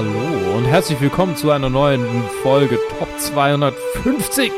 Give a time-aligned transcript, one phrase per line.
[0.00, 4.50] Hallo und herzlich willkommen zu einer neuen Folge Top 250.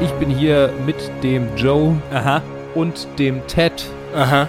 [0.00, 2.42] Ich bin hier mit dem Joe Aha.
[2.74, 4.48] und dem Ted Aha.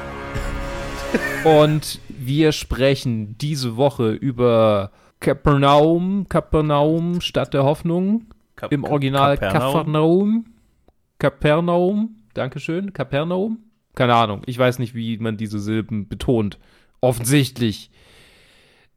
[1.43, 8.25] und wir sprechen diese Woche über Kapernaum, Kapernaum, Stadt der Hoffnung.
[8.55, 9.71] Kap Im Original Kapernaum.
[9.71, 10.45] Kapernaum.
[11.19, 12.15] Kapernaum.
[12.33, 12.91] Dankeschön.
[12.91, 13.59] Kapernaum.
[13.93, 14.41] Keine Ahnung.
[14.47, 16.57] Ich weiß nicht, wie man diese Silben betont.
[17.01, 17.91] Offensichtlich.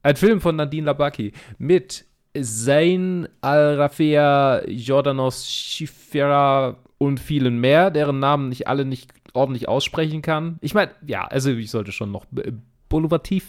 [0.09, 2.07] Ein Film von Nadine Labaki mit
[2.41, 10.57] Zayn Al-Rafea, Jordanos Schifera und vielen mehr, deren Namen ich alle nicht ordentlich aussprechen kann.
[10.63, 12.53] Ich meine, ja, also ich sollte schon noch B-
[12.89, 13.45] Boulevartif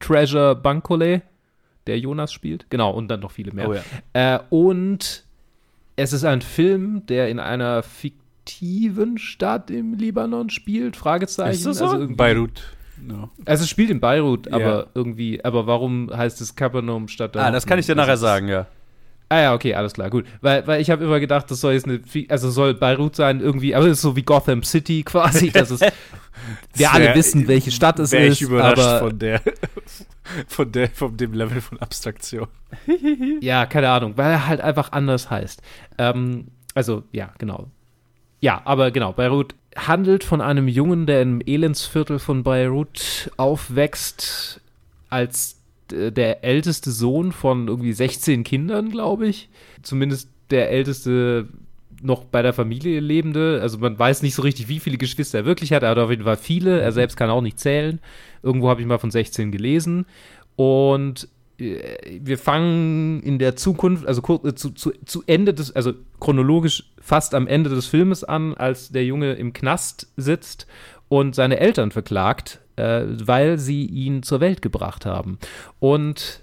[0.00, 1.22] Treasure Bankole,
[1.86, 2.68] der Jonas spielt.
[2.70, 3.68] Genau, und dann noch viele mehr.
[3.68, 3.82] Oh ja.
[4.14, 5.24] Äh, und
[5.94, 11.52] es ist ein Film, der in einer fiktiven Stadt im Libanon spielt, Fragezeichen.
[11.52, 11.84] Ist das so?
[11.84, 12.64] Also, irgendwie- Beirut.
[13.00, 13.30] No.
[13.44, 17.66] also es spielt in Beirut, aber irgendwie, aber warum heißt es Kapernaum statt Ah, das
[17.66, 18.66] kann ich dir nachher sagen, ja.
[19.30, 20.26] Ah ja, okay, alles klar, gut.
[20.42, 23.74] Weil, weil ich habe immer gedacht, das soll jetzt eine, also soll Beirut sein irgendwie,
[23.74, 25.50] aber es ist so wie Gotham City quasi.
[25.50, 25.84] Das ist,
[26.74, 29.40] wir alle Wär- wissen, welche Stadt es Wäre ist, ich überrascht aber von der,
[30.46, 32.46] von der, von dem Level von Abstraktion.
[33.40, 35.62] Ja, keine Ahnung, weil er halt einfach anders heißt.
[35.98, 37.70] Ähm, also, ja, genau.
[38.44, 44.60] Ja, aber genau, Beirut handelt von einem Jungen, der im Elendsviertel von Beirut aufwächst,
[45.08, 49.48] als äh, der älteste Sohn von irgendwie 16 Kindern, glaube ich.
[49.80, 51.48] Zumindest der älteste
[52.02, 53.60] noch bei der Familie lebende.
[53.62, 55.82] Also man weiß nicht so richtig, wie viele Geschwister er wirklich hat.
[55.82, 56.82] Er hat auf jeden Fall viele.
[56.82, 57.98] Er selbst kann auch nicht zählen.
[58.42, 60.04] Irgendwo habe ich mal von 16 gelesen.
[60.56, 66.84] Und wir fangen in der Zukunft, also äh, zu, zu, zu Ende des, also chronologisch
[67.00, 70.66] fast am Ende des Filmes an, als der Junge im Knast sitzt
[71.08, 75.38] und seine Eltern verklagt, äh, weil sie ihn zur Welt gebracht haben.
[75.78, 76.40] Und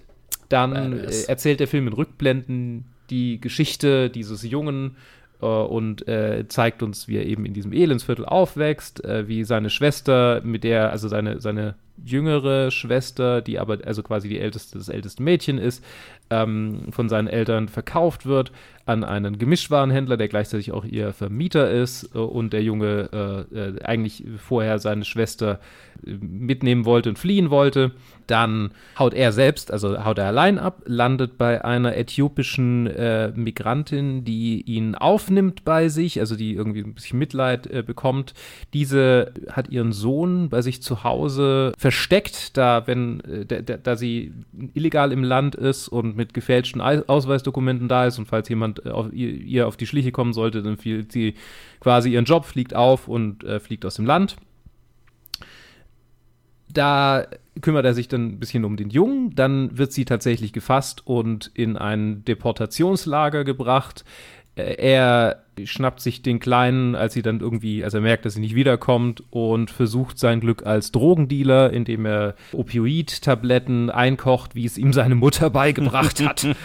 [0.49, 1.25] dann äh, Badass.
[1.25, 4.95] erzählt der Film in Rückblenden die Geschichte dieses Jungen
[5.41, 9.69] äh, und äh, zeigt uns, wie er eben in diesem Elendsviertel aufwächst, äh, wie seine
[9.69, 14.89] Schwester, mit der, also seine, seine jüngere Schwester, die aber also quasi die älteste, das
[14.89, 15.83] älteste Mädchen ist,
[16.29, 18.51] ähm, von seinen Eltern verkauft wird
[18.85, 23.83] an einen Gemischtwarenhändler, der gleichzeitig auch ihr Vermieter ist äh, und der Junge äh, äh,
[23.83, 25.59] eigentlich vorher seine Schwester
[26.05, 27.91] äh, mitnehmen wollte und fliehen wollte.
[28.27, 34.23] Dann haut er selbst, also haut er allein ab, landet bei einer äthiopischen äh, Migrantin,
[34.23, 38.33] die ihn aufnimmt bei sich, also die irgendwie ein bisschen Mitleid äh, bekommt.
[38.73, 44.33] Diese hat ihren Sohn bei sich zu Hause versteckt, da wenn äh, da, da, sie
[44.73, 48.89] illegal im Land ist und mit gefälschten Ei- Ausweisdokumenten da ist und falls jemand äh,
[48.89, 51.35] auf ihr, auf die Schliche kommen sollte, dann fehlt sie
[51.81, 54.37] quasi ihren Job, fliegt auf und äh, fliegt aus dem Land
[56.73, 57.27] da
[57.61, 61.51] kümmert er sich dann ein bisschen um den Jungen, dann wird sie tatsächlich gefasst und
[61.53, 64.05] in ein Deportationslager gebracht.
[64.77, 68.55] Er schnappt sich den Kleinen, als sie dann irgendwie, als er merkt, dass sie nicht
[68.55, 75.15] wiederkommt und versucht sein Glück als Drogendealer, indem er Opioid-Tabletten einkocht, wie es ihm seine
[75.15, 76.47] Mutter beigebracht hat.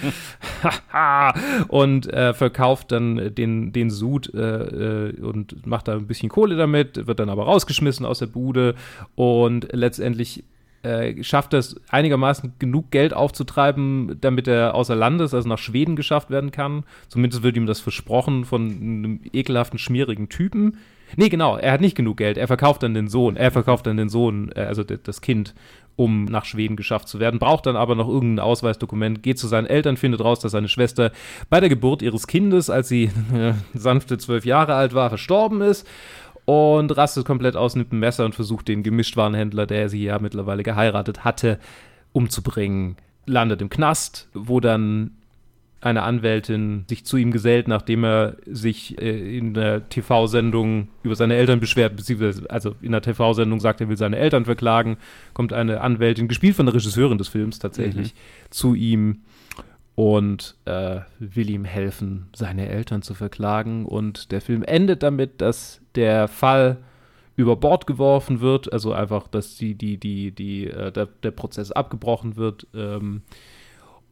[1.68, 6.56] und äh, verkauft dann den, den Sud äh, äh, und macht da ein bisschen Kohle
[6.56, 8.74] damit, wird dann aber rausgeschmissen aus der Bude
[9.14, 10.44] und letztendlich
[10.86, 16.30] äh, schafft es einigermaßen genug Geld aufzutreiben, damit er außer Landes, also nach Schweden geschafft
[16.30, 16.84] werden kann.
[17.08, 20.78] Zumindest wird ihm das versprochen von einem ekelhaften, schmierigen Typen.
[21.16, 22.36] Nee, genau, er hat nicht genug Geld.
[22.36, 23.36] Er verkauft dann den Sohn.
[23.36, 25.54] Er verkauft dann den Sohn, äh, also das Kind,
[25.96, 27.40] um nach Schweden geschafft zu werden.
[27.40, 31.10] Braucht dann aber noch irgendein Ausweisdokument, geht zu seinen Eltern, findet raus, dass seine Schwester
[31.50, 35.86] bei der Geburt ihres Kindes, als sie äh, sanfte zwölf Jahre alt war, verstorben ist
[36.46, 40.62] und rastet komplett aus mit dem Messer und versucht den Gemischtwarenhändler, der sie ja mittlerweile
[40.62, 41.58] geheiratet hatte,
[42.12, 42.96] umzubringen.
[43.26, 45.10] Landet im Knast, wo dann
[45.80, 51.34] eine Anwältin sich zu ihm gesellt, nachdem er sich äh, in der TV-Sendung über seine
[51.36, 54.96] Eltern beschwert, beziehungsweise also in der TV-Sendung sagt, er will seine Eltern verklagen,
[55.34, 58.14] kommt eine Anwältin, gespielt von der Regisseurin des Films tatsächlich,
[58.50, 59.22] zu ihm
[59.96, 63.86] und äh, will ihm helfen, seine Eltern zu verklagen.
[63.86, 66.76] Und der Film endet damit, dass der Fall
[67.34, 71.72] über Bord geworfen wird, also einfach, dass die, die, die, die, äh, der, der Prozess
[71.72, 72.66] abgebrochen wird.
[72.74, 73.22] Ähm,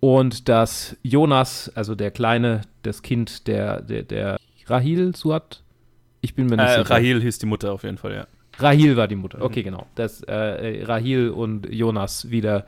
[0.01, 5.63] und dass Jonas, also der Kleine, das Kind der, der, der Rahil Suat,
[6.23, 6.91] ich bin mir nicht Äh, sicher.
[6.91, 8.27] Rahil hieß die Mutter auf jeden Fall, ja.
[8.59, 9.43] Rahil war die Mutter.
[9.43, 9.87] Okay, genau.
[9.97, 12.67] Dass äh, Rahil und Jonas wieder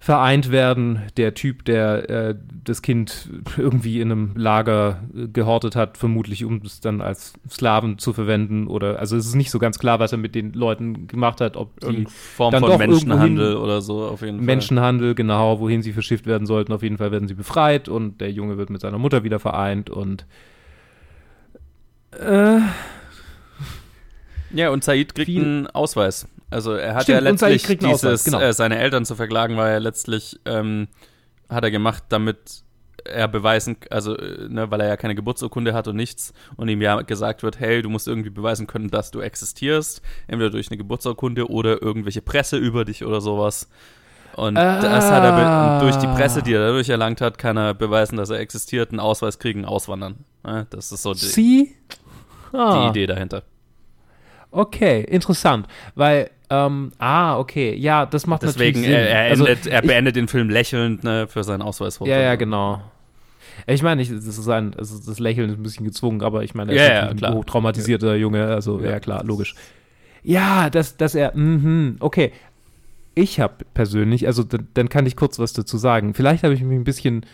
[0.00, 1.02] vereint werden.
[1.16, 2.34] Der Typ, der äh,
[2.64, 7.98] das Kind irgendwie in einem Lager äh, gehortet hat, vermutlich um es dann als Sklaven
[7.98, 11.08] zu verwenden oder also es ist nicht so ganz klar, was er mit den Leuten
[11.08, 14.46] gemacht hat, ob die Form dann von doch Menschenhandel oder so auf jeden Fall.
[14.46, 16.72] Menschenhandel, genau, wohin sie verschifft werden sollten.
[16.72, 19.90] Auf jeden Fall werden sie befreit und der Junge wird mit seiner Mutter wieder vereint
[19.90, 20.26] und
[22.12, 22.60] äh,
[24.50, 26.28] Ja, und Said kriegt einen Ausweis.
[26.50, 28.40] Also er hat Stimmt, ja letztlich dieses, Ausweis, genau.
[28.40, 30.88] äh, seine Eltern zu verklagen, war ja letztlich, ähm,
[31.48, 32.62] hat er gemacht, damit
[33.04, 36.80] er beweisen, also, äh, ne, weil er ja keine Geburtsurkunde hat und nichts und ihm
[36.82, 40.78] ja gesagt wird, hey, du musst irgendwie beweisen können, dass du existierst, entweder durch eine
[40.78, 43.68] Geburtsurkunde oder irgendwelche Presse über dich oder sowas.
[44.34, 45.80] Und das hat er Ah.
[45.80, 49.00] durch die Presse, die er dadurch erlangt hat, kann er beweisen, dass er existiert, einen
[49.00, 50.24] Ausweis kriegen, auswandern.
[50.46, 51.74] Ja, das ist so die, sie?
[52.52, 53.42] die Ah, Idee dahinter.
[54.50, 59.06] Okay, interessant, weil ähm, ah, okay, ja, das macht Deswegen, natürlich Sinn.
[59.06, 62.10] er, er, Also, er ich- beendet den Film lächelnd ne, für seinen Ausweisfoto.
[62.10, 62.80] Ja, ja, genau.
[63.66, 66.54] Ich meine, ich, das, ist ein, also das Lächeln ist ein bisschen gezwungen, aber ich
[66.54, 69.00] meine, er Ja, ist ja, ein hochtraumatisierter Junge, also ja, Ja.
[69.00, 69.54] klar, logisch.
[70.22, 72.32] Ja, dass, dass er, mhm, okay.
[73.14, 76.14] Ich habe persönlich, also dann, dann kann ich kurz was dazu sagen.
[76.14, 77.26] Vielleicht habe ich mich ein bisschen,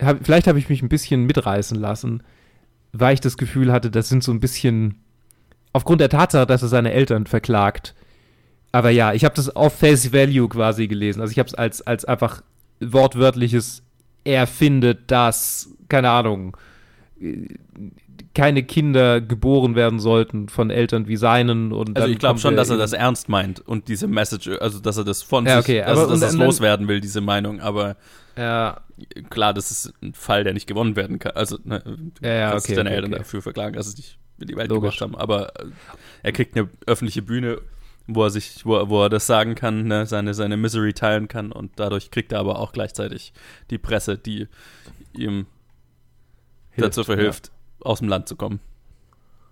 [0.00, 2.22] hab, vielleicht habe ich mich ein bisschen mitreißen lassen,
[2.92, 4.96] weil ich das Gefühl hatte, das sind so ein bisschen,
[5.72, 7.94] aufgrund der Tatsache, dass er seine Eltern verklagt.
[8.72, 11.20] Aber ja, ich habe das auf Face Value quasi gelesen.
[11.20, 12.42] Also ich habe es als, als einfach
[12.80, 13.82] wortwörtliches,
[14.24, 16.56] er findet, dass, keine Ahnung,
[18.34, 21.72] keine Kinder geboren werden sollten von Eltern wie seinen.
[21.72, 24.96] Und Also ich glaube schon, dass er das ernst meint und diese Message, also dass
[24.96, 27.20] er das von Ja, sich, okay, also aber- dass er es dann- loswerden will, diese
[27.20, 27.60] Meinung.
[27.60, 27.96] Aber
[28.36, 28.80] Ja,
[29.28, 31.32] klar, das ist ein Fall, der nicht gewonnen werden kann.
[31.32, 34.48] Also ne, du Ja, kannst okay, deine okay, Eltern dafür verklagen, dass sie dich in
[34.48, 34.98] die Welt Logisch.
[34.98, 35.20] gebracht haben.
[35.20, 35.66] Aber äh,
[36.22, 37.60] er kriegt eine öffentliche Bühne,
[38.06, 41.28] wo er sich, wo, er- wo er das sagen kann, ne, seine, seine Misery teilen
[41.28, 43.32] kann und dadurch kriegt er aber auch gleichzeitig
[43.70, 44.48] die Presse, die
[45.16, 45.46] ihm
[46.76, 48.60] dazu verhilft, aus dem Land zu kommen.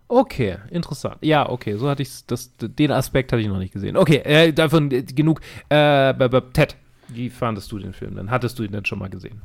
[0.08, 1.19] Okay, interessant.
[1.20, 3.96] Ja, okay, so hatte ich das, den Aspekt hatte ich noch nicht gesehen.
[3.96, 5.40] Okay, äh, davon äh, genug.
[5.69, 6.12] Äh,
[6.52, 6.76] Ted,
[7.08, 8.28] wie fandest du den Film denn?
[8.31, 9.40] Hattest du ihn denn schon mal gesehen?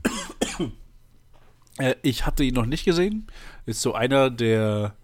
[1.77, 3.27] Äh, ich hatte ihn noch nicht gesehen.
[3.67, 4.95] Ist so einer, der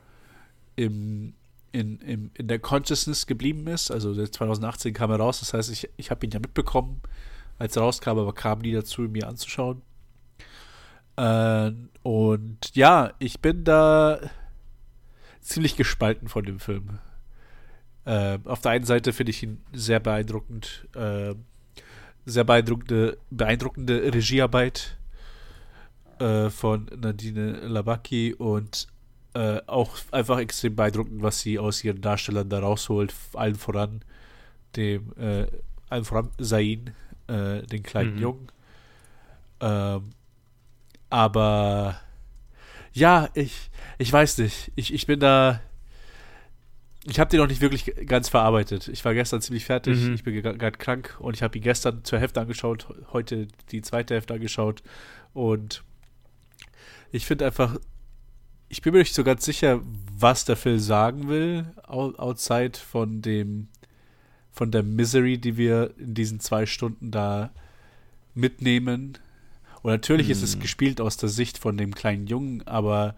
[0.82, 1.34] im,
[1.72, 3.92] in, im, in der Consciousness geblieben ist.
[3.92, 5.40] Also der 2018 kam er raus.
[5.40, 7.02] Das heißt, ich, ich habe ihn ja mitbekommen,
[7.60, 9.82] als er rauskam, aber kam nie dazu, mir anzuschauen.
[11.16, 11.72] Äh,
[12.04, 14.20] und ja, ich bin da
[15.42, 17.00] ziemlich gespalten von dem Film.
[18.06, 20.88] Äh, auf der einen Seite finde ich ihn sehr beeindruckend.
[20.96, 21.36] Äh,
[22.26, 24.98] sehr beeindruckende, beeindruckende Regiearbeit
[26.20, 28.88] äh, von Nadine Labaki und
[29.34, 34.02] äh, auch einfach extrem beeindruckend, was sie aus ihren Darstellern da rausholt, allen voran
[34.76, 35.48] dem, äh,
[35.90, 36.94] allen voran Zain,
[37.28, 38.22] äh, den kleinen Mhm.
[38.22, 38.48] Jungen.
[39.62, 40.10] Ähm,
[41.10, 42.00] aber
[42.94, 44.72] ja, ich, ich weiß nicht.
[44.76, 45.62] Ich, ich bin da.
[47.06, 48.88] Ich habe den noch nicht wirklich ganz verarbeitet.
[48.88, 49.98] Ich war gestern ziemlich fertig.
[49.98, 50.14] Mhm.
[50.14, 54.14] Ich bin gerade krank und ich habe ihn gestern zur Hälfte angeschaut, heute die zweite
[54.14, 54.84] Hälfte angeschaut.
[55.34, 55.84] Und
[57.12, 57.78] ich finde einfach,
[58.72, 59.82] ich bin mir nicht so ganz sicher,
[60.18, 63.68] was der Film sagen will, outside von dem,
[64.50, 67.52] von der Misery, die wir in diesen zwei Stunden da
[68.34, 69.18] mitnehmen.
[69.82, 70.62] Und natürlich ist es Hm.
[70.62, 73.16] gespielt aus der Sicht von dem kleinen Jungen, aber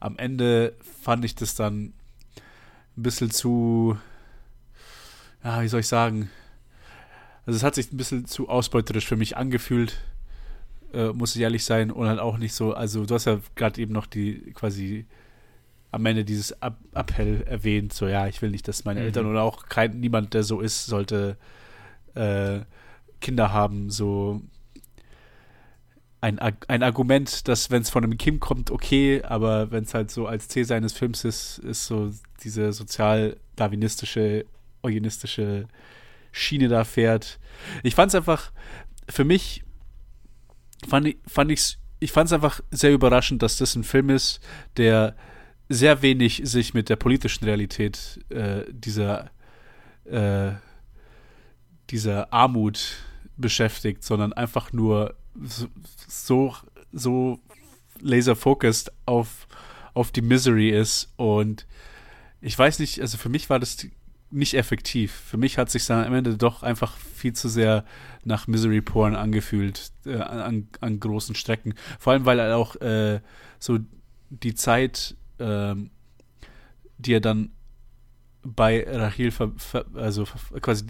[0.00, 1.94] am Ende fand ich das dann
[2.96, 3.96] ein bisschen zu,
[5.42, 6.30] ja, wie soll ich sagen?
[7.46, 9.98] Also es hat sich ein bisschen zu ausbeuterisch für mich angefühlt,
[10.92, 13.80] äh, muss ich ehrlich sein, und halt auch nicht so, also du hast ja gerade
[13.80, 15.06] eben noch die quasi
[15.92, 19.06] am Ende dieses Ab Appell erwähnt, so ja, ich will nicht, dass meine Mhm.
[19.06, 21.36] Eltern oder auch kein, niemand, der so ist, sollte
[22.14, 22.60] äh,
[23.20, 24.40] Kinder haben, so
[26.20, 30.10] ein, ein Argument, dass wenn es von einem Kim kommt, okay, aber wenn es halt
[30.10, 32.12] so als Ziel seines Films ist, ist so
[32.44, 34.44] diese sozial-darwinistische,
[34.82, 35.66] eugenistische
[36.30, 37.38] Schiene da fährt.
[37.82, 38.52] Ich fand es einfach,
[39.08, 39.64] für mich
[40.88, 44.40] fand ich, fand ich's, ich fand es einfach sehr überraschend, dass das ein Film ist,
[44.76, 45.16] der
[45.68, 49.30] sehr wenig sich mit der politischen Realität äh, dieser
[50.04, 50.52] äh,
[51.90, 52.96] dieser Armut
[53.36, 56.56] beschäftigt, sondern einfach nur so
[56.92, 57.40] so,
[58.00, 59.46] laser-focused auf,
[59.94, 61.12] auf die Misery ist.
[61.16, 61.66] Und
[62.40, 63.86] ich weiß nicht, also für mich war das
[64.30, 65.12] nicht effektiv.
[65.12, 67.84] Für mich hat sich dann am Ende doch einfach viel zu sehr
[68.24, 71.74] nach Misery Porn angefühlt äh, an, an großen Strecken.
[71.98, 73.20] Vor allem, weil er auch äh,
[73.58, 73.78] so
[74.30, 75.90] die Zeit, ähm,
[76.98, 77.50] die er dann
[78.42, 80.24] bei Rahil, ver, ver, also
[80.60, 80.86] quasi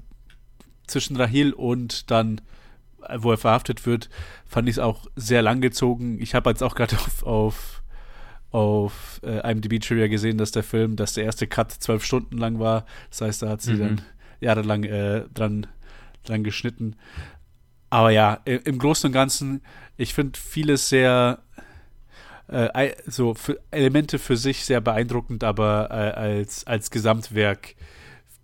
[0.86, 2.40] zwischen Rahil und dann
[3.16, 4.10] wo er verhaftet wird,
[4.46, 6.20] fand ich es auch sehr langgezogen.
[6.20, 7.79] Ich habe jetzt auch gerade auf, auf,
[8.50, 12.58] auf äh, IMDb Trivia gesehen, dass der Film, dass der erste Cut zwölf Stunden lang
[12.58, 12.84] war.
[13.10, 13.78] Das heißt, da hat sie mhm.
[13.78, 14.00] dann
[14.40, 15.66] jahrelang äh, dran,
[16.24, 16.96] dran geschnitten.
[17.90, 19.62] Aber ja, im Großen und Ganzen,
[19.96, 21.40] ich finde vieles sehr
[22.48, 27.74] äh, so für Elemente für sich sehr beeindruckend, aber äh, als, als Gesamtwerk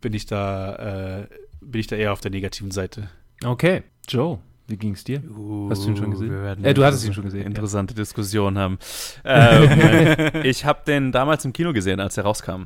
[0.00, 1.26] bin ich da äh,
[1.60, 3.08] bin ich da eher auf der negativen Seite.
[3.44, 4.38] Okay, Joe.
[4.68, 5.22] Wie ging es dir?
[5.30, 6.64] Uh, Hast du ihn schon gesehen?
[6.64, 7.46] Äh, du hattest ihn schon gesehen.
[7.46, 7.98] Interessante ja.
[7.98, 8.78] Diskussion haben.
[9.24, 12.64] ähm, ich habe den damals im Kino gesehen, als er rauskam.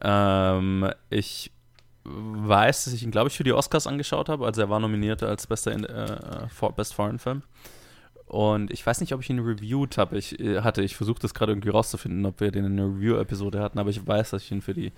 [0.00, 1.50] Ähm, ich
[2.04, 4.46] weiß, dass ich ihn, glaube ich, für die Oscars angeschaut habe.
[4.46, 7.42] Also er war nominiert als bester äh, Best Foreign Film.
[8.26, 10.16] Und ich weiß nicht, ob ich ihn reviewed habe.
[10.16, 13.60] Ich äh, hatte, ich versuche das gerade irgendwie rauszufinden, ob wir den in einer Review-Episode
[13.60, 14.92] hatten, aber ich weiß, dass ich ihn für die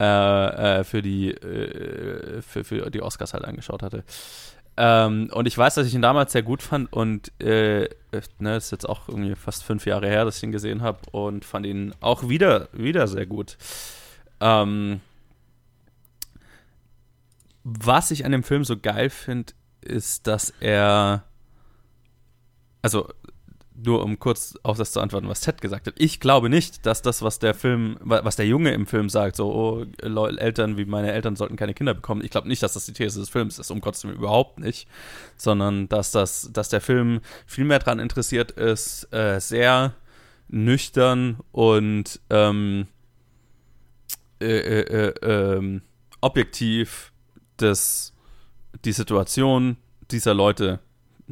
[0.00, 4.02] äh, äh, für die äh, für, für die Oscars halt angeschaut hatte.
[4.76, 7.88] Ähm, und ich weiß, dass ich ihn damals sehr gut fand und äh,
[8.38, 11.44] ne, ist jetzt auch irgendwie fast fünf Jahre her, dass ich ihn gesehen habe und
[11.44, 13.58] fand ihn auch wieder, wieder sehr gut.
[14.40, 15.00] Ähm,
[17.64, 19.52] was ich an dem Film so geil finde,
[19.82, 21.24] ist, dass er
[22.82, 23.08] also
[23.84, 25.94] nur um kurz auf das zu antworten, was Ted gesagt hat.
[25.98, 29.52] Ich glaube nicht, dass das, was der Film, was der Junge im Film sagt, so,
[29.52, 32.22] oh, Eltern wie meine Eltern sollten keine Kinder bekommen.
[32.24, 34.88] Ich glaube nicht, dass das die These des Films ist, um Gottes Willen überhaupt nicht.
[35.36, 39.94] Sondern, dass das, dass der Film viel mehr daran interessiert ist, äh, sehr
[40.48, 42.86] nüchtern und ähm,
[44.40, 45.82] äh, äh, äh ähm,
[46.20, 47.12] objektiv
[47.56, 48.12] das,
[48.84, 49.76] die Situation
[50.10, 50.80] dieser Leute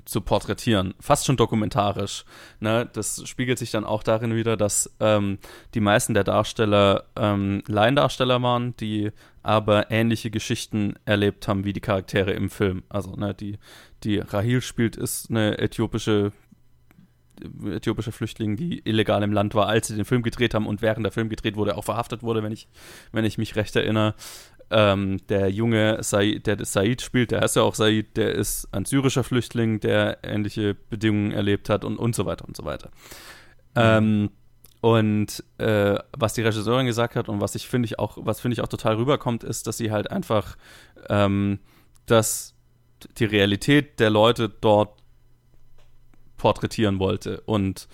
[0.05, 2.25] zu porträtieren, fast schon dokumentarisch.
[2.61, 2.89] Ne?
[2.93, 5.39] Das spiegelt sich dann auch darin wieder, dass ähm,
[5.75, 9.11] die meisten der Darsteller ähm, Laiendarsteller waren, die
[9.43, 12.83] aber ähnliche Geschichten erlebt haben wie die Charaktere im Film.
[12.89, 13.59] Also ne, die,
[14.05, 16.33] die Rahil spielt, ist eine äthiopische
[17.65, 21.05] äthiopische Flüchtling, die illegal im Land war, als sie den Film gedreht haben und während
[21.05, 22.69] der Film gedreht wurde, auch verhaftet wurde, wenn ich,
[23.13, 24.15] wenn ich mich recht erinnere.
[24.73, 28.85] Ähm, der junge Said, der Said spielt, der heißt ja auch Said, der ist ein
[28.85, 32.91] syrischer Flüchtling, der ähnliche Bedingungen erlebt hat und, und so weiter und so weiter.
[33.75, 33.81] Mhm.
[33.83, 34.31] Ähm,
[34.81, 38.55] und äh, was die Regisseurin gesagt hat und was ich finde ich auch, was finde
[38.55, 40.57] ich auch total rüberkommt, ist, dass sie halt einfach
[41.09, 41.59] ähm,
[42.07, 42.55] dass
[43.19, 45.01] die Realität der Leute dort
[46.37, 47.89] porträtieren wollte und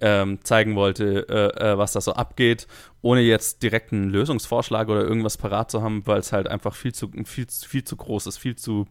[0.00, 2.66] ähm, zeigen wollte, äh, äh, was da so abgeht,
[3.02, 6.94] ohne jetzt direkt einen Lösungsvorschlag oder irgendwas parat zu haben, weil es halt einfach viel
[6.94, 8.86] zu, viel, viel zu groß ist, viel zu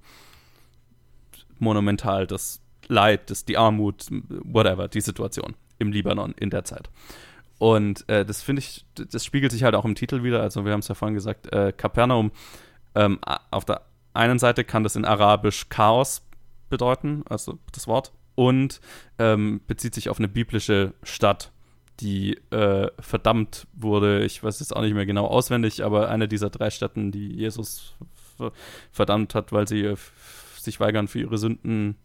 [1.60, 6.90] monumental, das Leid, das, die Armut, whatever, die Situation im Libanon in der Zeit.
[7.58, 10.42] Und äh, das finde ich, das spiegelt sich halt auch im Titel wieder.
[10.42, 12.32] Also, wir haben es ja vorhin gesagt, äh, Kapernaum,
[12.96, 13.20] ähm,
[13.52, 13.84] auf der
[14.14, 16.24] einen Seite kann das in Arabisch Chaos
[16.70, 18.82] bedeuten, also das Wort und
[19.20, 21.52] ähm, bezieht sich auf eine biblische Stadt,
[22.00, 24.24] die äh, verdammt wurde.
[24.26, 27.96] Ich weiß jetzt auch nicht mehr genau auswendig, aber eine dieser drei Städten, die Jesus
[28.92, 29.96] verdammt hat, weil sie äh,
[30.60, 31.98] sich weigern, für ihre Sünden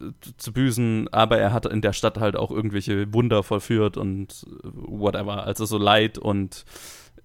[0.00, 4.46] äh, zu büßen, aber er hat in der Stadt halt auch irgendwelche Wunder vollführt und
[4.46, 5.44] äh, whatever.
[5.44, 6.64] Also so Leid und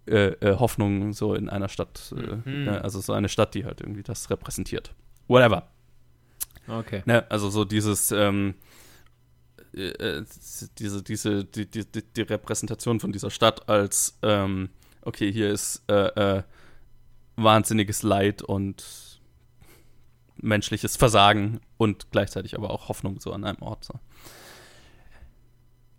[0.05, 2.13] äh, äh, Hoffnung so in einer Stadt.
[2.45, 2.67] Mhm.
[2.69, 4.93] also so eine Stadt, die halt irgendwie das repräsentiert.
[5.27, 5.67] Whatever.
[6.67, 7.03] Okay.
[7.05, 8.55] Ne, also so dieses, ähm,
[9.73, 10.25] äh, äh,
[10.77, 14.69] diese, diese, die, die, die Repräsentation von dieser Stadt als, ähm,
[15.01, 16.43] okay, hier ist äh, äh,
[17.35, 19.19] wahnsinniges Leid und
[20.37, 23.85] menschliches Versagen und gleichzeitig aber auch Hoffnung so an einem Ort.
[23.85, 23.93] So.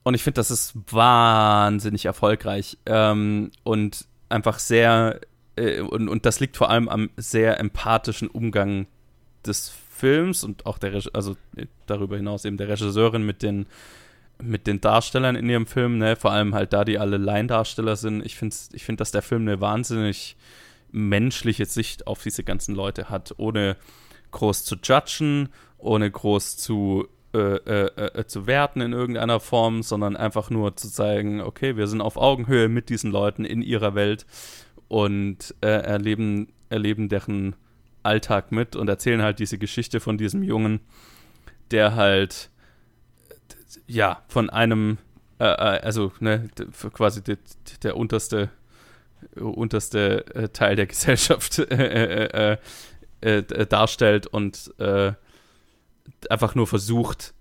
[0.05, 5.21] Und ich finde, das ist wahnsinnig erfolgreich ähm, und einfach sehr,
[5.57, 8.87] äh, und, und das liegt vor allem am sehr empathischen Umgang
[9.45, 11.37] des Films und auch der, also
[11.87, 13.67] darüber hinaus eben der Regisseurin mit den,
[14.43, 18.25] mit den Darstellern in ihrem Film, ne, vor allem halt da, die alle Laiendarsteller sind.
[18.27, 20.37] Ich finde, ich find, dass der Film eine wahnsinnig
[20.91, 23.77] menschliche Sicht auf diese ganzen Leute hat, ohne
[24.33, 25.49] groß zu judgen,
[25.79, 30.89] ohne groß zu äh, äh, äh, zu werten in irgendeiner Form, sondern einfach nur zu
[30.89, 34.25] zeigen, okay, wir sind auf Augenhöhe mit diesen Leuten in ihrer Welt
[34.87, 37.57] und äh, erleben, erleben deren
[38.05, 40.81] Alltag mit und erzählen halt diese Geschichte von diesem Jungen,
[41.71, 42.51] der halt
[43.87, 44.99] ja von einem
[45.39, 46.49] äh, äh also ne,
[46.93, 47.39] quasi der,
[47.83, 48.51] der unterste
[49.35, 52.59] unterste äh, Teil der Gesellschaft äh,
[53.21, 54.75] äh, darstellt und
[56.29, 57.35] einfach nur versucht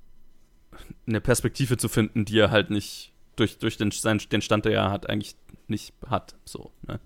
[1.08, 4.92] eine Perspektive zu finden, die er halt nicht durch, durch den, den Stand, der er
[4.92, 5.36] hat, eigentlich
[5.68, 6.36] nicht hat.
[6.46, 7.00] So, ne?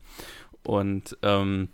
[0.64, 1.70] Und ähm,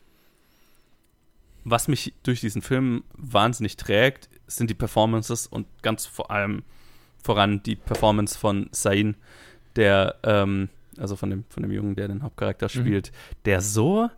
[1.63, 6.63] was mich durch diesen Film wahnsinnig trägt, sind die Performances und ganz vor allem
[7.24, 9.15] voran die Performance von Sain,
[9.75, 12.70] der, ähm, also von dem, von dem Jungen, der den Hauptcharakter mhm.
[12.70, 13.36] spielt, mhm.
[13.46, 14.10] der so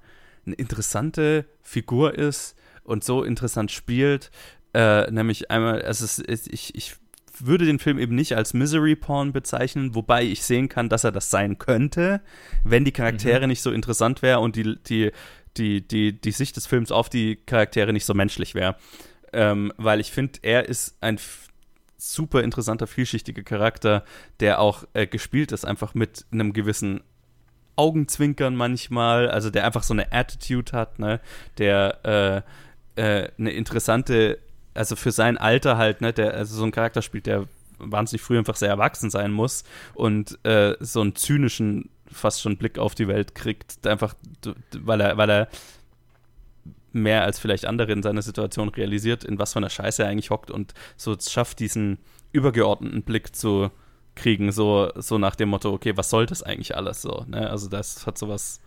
[0.45, 4.31] eine interessante Figur ist und so interessant spielt.
[4.73, 6.95] Äh, nämlich einmal, es ist, ich, ich
[7.39, 11.11] würde den Film eben nicht als Misery Porn bezeichnen, wobei ich sehen kann, dass er
[11.11, 12.21] das sein könnte,
[12.63, 13.49] wenn die Charaktere mhm.
[13.49, 15.11] nicht so interessant wären und die, die,
[15.57, 18.75] die, die, die Sicht des Films auf die Charaktere nicht so menschlich wäre.
[19.33, 21.19] Ähm, weil ich finde, er ist ein
[21.97, 24.03] super interessanter, vielschichtiger Charakter,
[24.39, 27.01] der auch äh, gespielt ist, einfach mit einem gewissen
[27.75, 31.19] Augenzwinkern manchmal, also der einfach so eine Attitude hat, ne,
[31.57, 32.45] der
[32.95, 34.39] äh, äh, eine interessante,
[34.73, 37.47] also für sein Alter halt, ne, der also so ein Charakter spielt, der
[37.77, 42.79] wahnsinnig früh einfach sehr erwachsen sein muss und äh, so einen zynischen fast schon Blick
[42.79, 44.15] auf die Welt kriegt, einfach
[44.77, 45.47] weil er, weil er
[46.91, 50.29] mehr als vielleicht andere in seiner Situation realisiert, in was für einer Scheiße er eigentlich
[50.29, 51.97] hockt und so schafft, diesen
[52.31, 53.69] übergeordneten Blick zu
[54.15, 57.25] kriegen, so, so nach dem Motto, okay, was soll das eigentlich alles so?
[57.27, 57.49] Ne?
[57.49, 58.61] Also das hat so was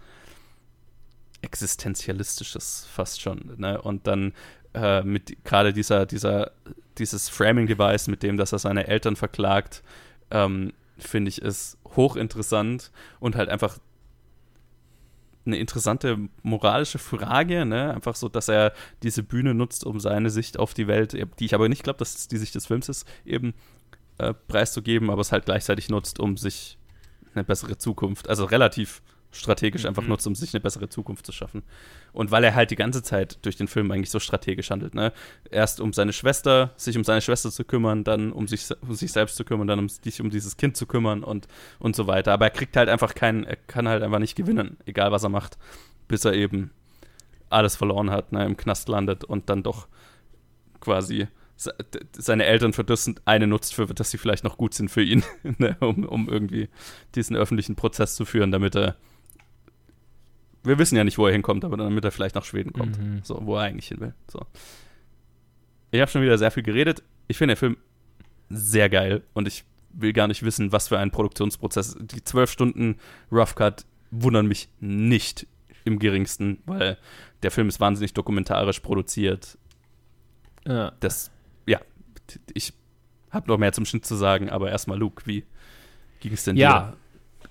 [1.40, 3.54] Existenzialistisches fast schon.
[3.56, 3.80] Ne?
[3.80, 4.34] Und dann
[4.74, 6.50] äh, mit gerade dieser, dieser,
[6.98, 9.82] dieses Framing-Device, mit dem, dass er seine Eltern verklagt,
[10.30, 12.90] ähm, finde ich, ist hochinteressant
[13.20, 13.78] und halt einfach
[15.46, 17.94] eine interessante moralische Frage, ne?
[17.94, 21.54] Einfach so, dass er diese Bühne nutzt, um seine Sicht auf die Welt, die ich
[21.54, 23.54] aber nicht glaube, dass es die Sicht des Films ist, eben
[24.18, 26.78] äh, preiszugeben, aber es halt gleichzeitig nutzt, um sich
[27.34, 30.10] eine bessere Zukunft, also relativ strategisch einfach mhm.
[30.10, 31.62] nutzt, um sich eine bessere Zukunft zu schaffen.
[32.12, 35.12] Und weil er halt die ganze Zeit durch den Film eigentlich so strategisch handelt, ne?
[35.50, 39.12] Erst um seine Schwester, sich um seine Schwester zu kümmern, dann um sich, um sich
[39.12, 41.46] selbst zu kümmern, dann um sich um dieses Kind zu kümmern und,
[41.78, 42.32] und so weiter.
[42.32, 45.30] Aber er kriegt halt einfach keinen, er kann halt einfach nicht gewinnen, egal was er
[45.30, 45.58] macht,
[46.08, 46.70] bis er eben
[47.50, 48.44] alles verloren hat, ne?
[48.44, 49.88] im Knast landet und dann doch
[50.80, 51.28] quasi
[52.12, 55.24] seine Eltern verdüssen, eine nutzt, für, dass sie vielleicht noch gut sind für ihn,
[55.58, 55.76] ne?
[55.80, 56.68] um, um irgendwie
[57.14, 58.96] diesen öffentlichen Prozess zu führen, damit er
[60.64, 62.98] wir wissen ja nicht, wo er hinkommt, aber damit er vielleicht nach Schweden kommt.
[62.98, 63.20] Mhm.
[63.22, 64.14] So, wo er eigentlich hin will.
[64.30, 64.44] So.
[65.90, 67.02] Ich habe schon wieder sehr viel geredet.
[67.28, 67.76] Ich finde den Film
[68.50, 71.96] sehr geil und ich will gar nicht wissen, was für ein Produktionsprozess.
[72.00, 72.96] Die zwölf Stunden
[73.32, 75.46] Rough Cut wundern mich nicht
[75.84, 76.98] im geringsten, weil
[77.42, 79.58] der Film ist wahnsinnig dokumentarisch produziert.
[80.66, 80.92] Ja.
[81.00, 81.30] Das,
[81.66, 81.80] ja,
[82.52, 82.72] ich
[83.30, 85.44] habe noch mehr zum Schnitt zu sagen, aber erstmal Luke, wie
[86.20, 86.74] ging es denn ja, dir?
[86.74, 86.96] Ja,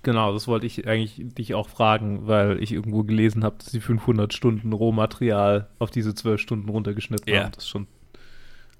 [0.08, 3.80] Genau, das wollte ich eigentlich dich auch fragen, weil ich irgendwo gelesen habe, dass sie
[3.82, 7.44] 500 Stunden Rohmaterial auf diese 12 Stunden runtergeschnitten yeah.
[7.44, 7.52] haben.
[7.52, 7.86] Das ist schon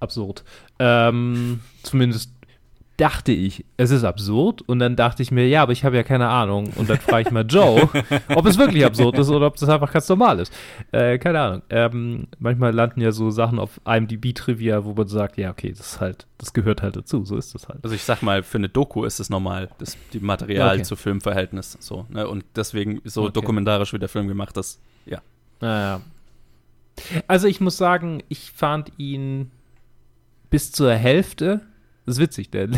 [0.01, 0.43] absurd.
[0.79, 2.33] Ähm, zumindest
[2.99, 4.63] dachte ich, es ist absurd.
[4.63, 6.71] Und dann dachte ich mir, ja, aber ich habe ja keine Ahnung.
[6.77, 7.89] Und dann frage ich mal Joe,
[8.35, 10.53] ob es wirklich absurd ist oder ob das einfach ganz normal ist.
[10.93, 11.63] Äh, keine Ahnung.
[11.71, 16.01] Ähm, manchmal landen ja so Sachen auf IMDb-Trivia, wo man sagt, ja, okay, das ist
[16.01, 17.25] halt, das gehört halt dazu.
[17.25, 17.79] So ist das halt.
[17.85, 20.83] Also ich sag mal, für eine Doku ist es normal, das die Material okay.
[20.83, 21.79] zu Filmverhältnis.
[21.81, 22.29] So, ne?
[22.29, 23.33] Und deswegen so okay.
[23.33, 25.23] dokumentarisch, wie der Film gemacht ist, ja.
[25.61, 26.01] Naja.
[27.29, 29.53] Also ich muss sagen, ich fand ihn
[30.51, 31.61] bis zur Hälfte
[32.09, 32.51] das ist witzig.
[32.53, 32.69] Der,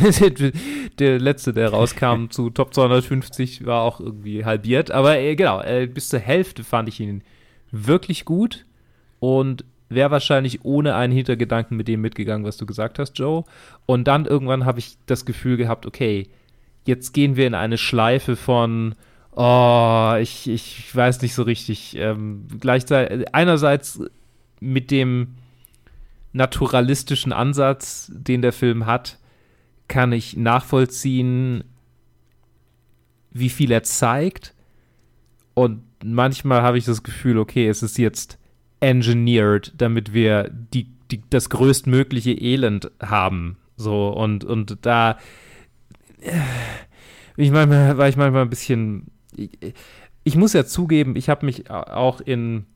[0.98, 4.90] der letzte, der rauskam zu Top 250, war auch irgendwie halbiert.
[4.90, 7.22] Aber äh, genau, äh, bis zur Hälfte fand ich ihn
[7.70, 8.66] wirklich gut
[9.20, 13.44] und wäre wahrscheinlich ohne einen Hintergedanken mit dem mitgegangen, was du gesagt hast, Joe.
[13.86, 16.28] Und dann irgendwann habe ich das Gefühl gehabt, okay,
[16.84, 18.94] jetzt gehen wir in eine Schleife von,
[19.34, 21.96] oh, ich, ich weiß nicht so richtig.
[21.96, 24.00] Ähm, gleichzeitig, einerseits
[24.60, 25.36] mit dem
[26.32, 29.18] naturalistischen Ansatz, den der Film hat,
[29.90, 31.64] kann ich nachvollziehen,
[33.32, 34.54] wie viel er zeigt.
[35.52, 38.38] Und manchmal habe ich das Gefühl, okay, es ist jetzt
[38.78, 43.58] engineered, damit wir die, die, das größtmögliche Elend haben.
[43.76, 45.18] So, und, und da
[47.36, 49.10] ich manchmal, war ich manchmal ein bisschen.
[49.36, 49.50] Ich,
[50.22, 52.66] ich muss ja zugeben, ich habe mich auch in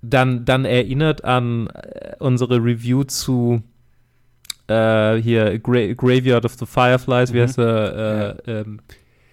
[0.00, 3.62] dann, dann erinnert an äh, unsere Review zu
[4.68, 7.42] äh, hier Gra Graveyard of the Fireflies, wie mhm.
[7.42, 8.38] heißt der?
[8.46, 8.60] Äh, ja.
[8.60, 8.80] Ähm,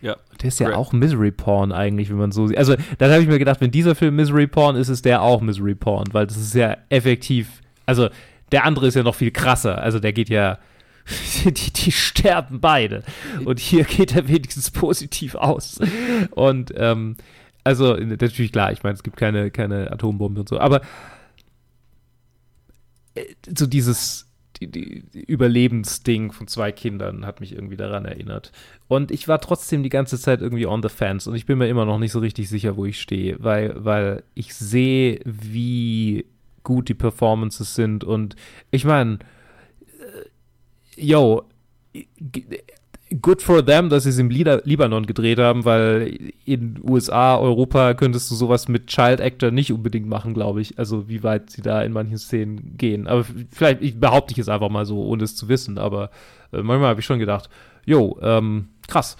[0.02, 0.17] ja.
[0.41, 2.58] Der ist ja Gra auch Misery Porn eigentlich, wenn man so sieht.
[2.58, 5.41] Also, dann habe ich mir gedacht, wenn dieser Film Misery Porn ist, ist der auch
[5.41, 7.62] Misery Porn, weil das ist ja effektiv.
[7.86, 8.10] Also,
[8.52, 9.82] der andere ist ja noch viel krasser.
[9.82, 10.58] Also, der geht ja.
[11.45, 13.04] Die, die sterben beide.
[13.43, 15.80] Und hier geht er wenigstens positiv aus.
[16.32, 17.17] Und, ähm,
[17.63, 20.82] also, natürlich klar, ich meine, es gibt keine, keine Atombombe und so, aber
[23.13, 23.24] äh,
[23.56, 24.26] so dieses
[24.60, 28.52] die, die, Überlebensding von zwei Kindern hat mich irgendwie daran erinnert.
[28.88, 31.68] Und ich war trotzdem die ganze Zeit irgendwie on the fence und ich bin mir
[31.68, 36.26] immer noch nicht so richtig sicher, wo ich stehe, weil, weil ich sehe, wie
[36.63, 38.36] gut die Performances sind und
[38.72, 39.20] ich meine,
[40.00, 41.44] äh, yo,
[43.22, 48.32] good for them, dass sie es im Libanon gedreht haben, weil in USA, Europa könntest
[48.32, 50.80] du sowas mit Child Actor nicht unbedingt machen, glaube ich.
[50.80, 53.08] Also wie weit sie da in manchen Szenen gehen.
[53.08, 55.78] Aber vielleicht ich behaupte ich es einfach mal so, ohne es zu wissen.
[55.78, 56.10] Aber
[56.52, 57.50] äh, manchmal habe ich schon gedacht,
[57.86, 59.18] jo, ähm, krass,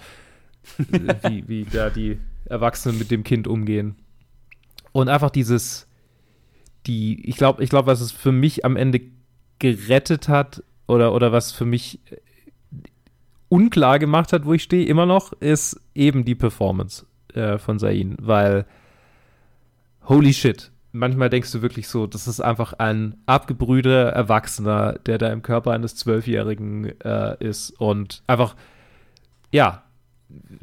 [1.28, 3.94] wie, wie da die Erwachsenen mit dem Kind umgehen.
[4.92, 5.86] Und einfach dieses,
[6.86, 9.00] die, ich glaube, ich glaube, was es für mich am Ende
[9.58, 12.00] gerettet hat oder, oder was für mich
[13.48, 18.16] unklar gemacht hat, wo ich stehe, immer noch, ist eben die Performance äh, von Zayn,
[18.20, 18.66] weil
[20.08, 25.32] holy shit, manchmal denkst du wirklich so, das ist einfach ein abgebrühter Erwachsener, der da
[25.32, 28.56] im Körper eines Zwölfjährigen äh, ist und einfach,
[29.52, 29.82] ja,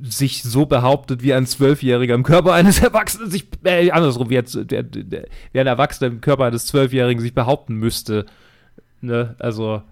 [0.02, 4.56] sich so behauptet wie ein Zwölfjähriger im Körper eines Erwachsenen, sich, äh, andersrum, wie, jetzt,
[4.56, 8.26] der, der, wie ein Erwachsener im Körper eines Zwölfjährigen sich behaupten müsste.
[9.02, 9.36] Ne?
[9.40, 9.84] Also,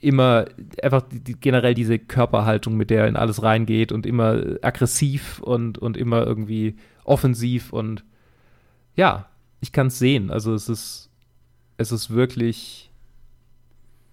[0.00, 0.46] immer
[0.82, 5.78] einfach die, generell diese Körperhaltung, mit der er in alles reingeht und immer aggressiv und,
[5.78, 8.04] und immer irgendwie offensiv und
[8.94, 9.28] ja,
[9.60, 10.30] ich kann es sehen.
[10.30, 11.10] Also es ist,
[11.76, 12.90] es ist wirklich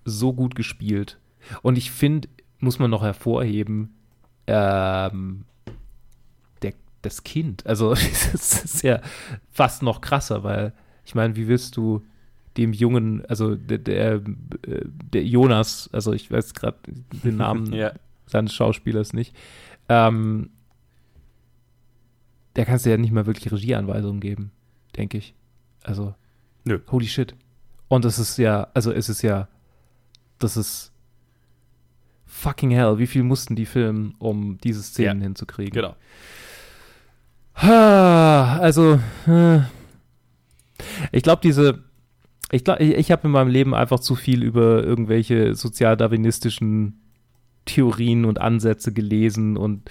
[0.05, 1.19] so gut gespielt.
[1.61, 2.29] Und ich finde,
[2.59, 3.95] muss man noch hervorheben,
[4.47, 5.45] ähm,
[6.61, 7.65] der, das Kind.
[7.65, 9.01] Also es ist ja
[9.51, 10.73] fast noch krasser, weil
[11.05, 12.05] ich meine, wie willst du
[12.57, 16.77] dem Jungen, also der, der, der Jonas, also ich weiß gerade
[17.23, 17.93] den Namen ja.
[18.25, 19.35] seines Schauspielers nicht,
[19.87, 20.49] ähm,
[22.55, 24.51] der kannst du ja nicht mal wirklich Regieanweisungen geben,
[24.97, 25.33] denke ich.
[25.83, 26.15] Also,
[26.65, 26.79] Nö.
[26.91, 27.35] holy shit.
[27.87, 29.47] Und es ist ja, also es ist ja,
[30.39, 30.91] das ist
[32.25, 35.73] fucking hell, wie viel mussten die filmen, um diese Szenen ja, hinzukriegen?
[35.73, 35.95] Genau.
[37.53, 39.59] Also, äh,
[41.11, 41.83] ich glaube, diese,
[42.51, 47.01] ich glaube, ich, ich habe in meinem Leben einfach zu viel über irgendwelche sozialdarwinistischen
[47.65, 49.89] Theorien und Ansätze gelesen und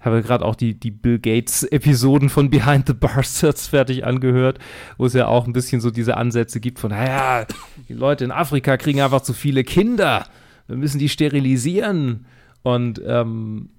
[0.00, 4.58] habe gerade auch die, die Bill Gates-Episoden von Behind the Bastards fertig angehört,
[4.98, 7.46] wo es ja auch ein bisschen so diese Ansätze gibt von, naja,
[7.88, 10.26] die Leute in Afrika kriegen einfach zu viele Kinder.
[10.66, 12.26] Wir müssen die sterilisieren.
[12.62, 13.70] Und ähm,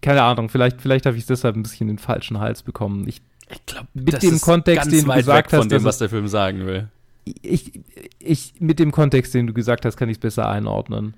[0.00, 3.06] keine Ahnung, vielleicht, vielleicht habe ich deshalb ein bisschen den falschen Hals bekommen.
[3.06, 6.28] Ich ich glaube, mit dem Kontext, den du gesagt hast, von dem, was der Film
[6.28, 6.88] sagen will.
[7.24, 7.72] Ich,
[8.18, 11.16] ich, mit dem Kontext, den du gesagt hast, kann ich es besser einordnen.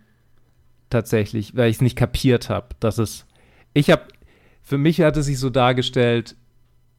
[0.90, 3.26] Tatsächlich, weil ich es nicht kapiert habe, dass es.
[3.74, 4.02] Ich habe,
[4.62, 6.36] für mich hat es sich so dargestellt,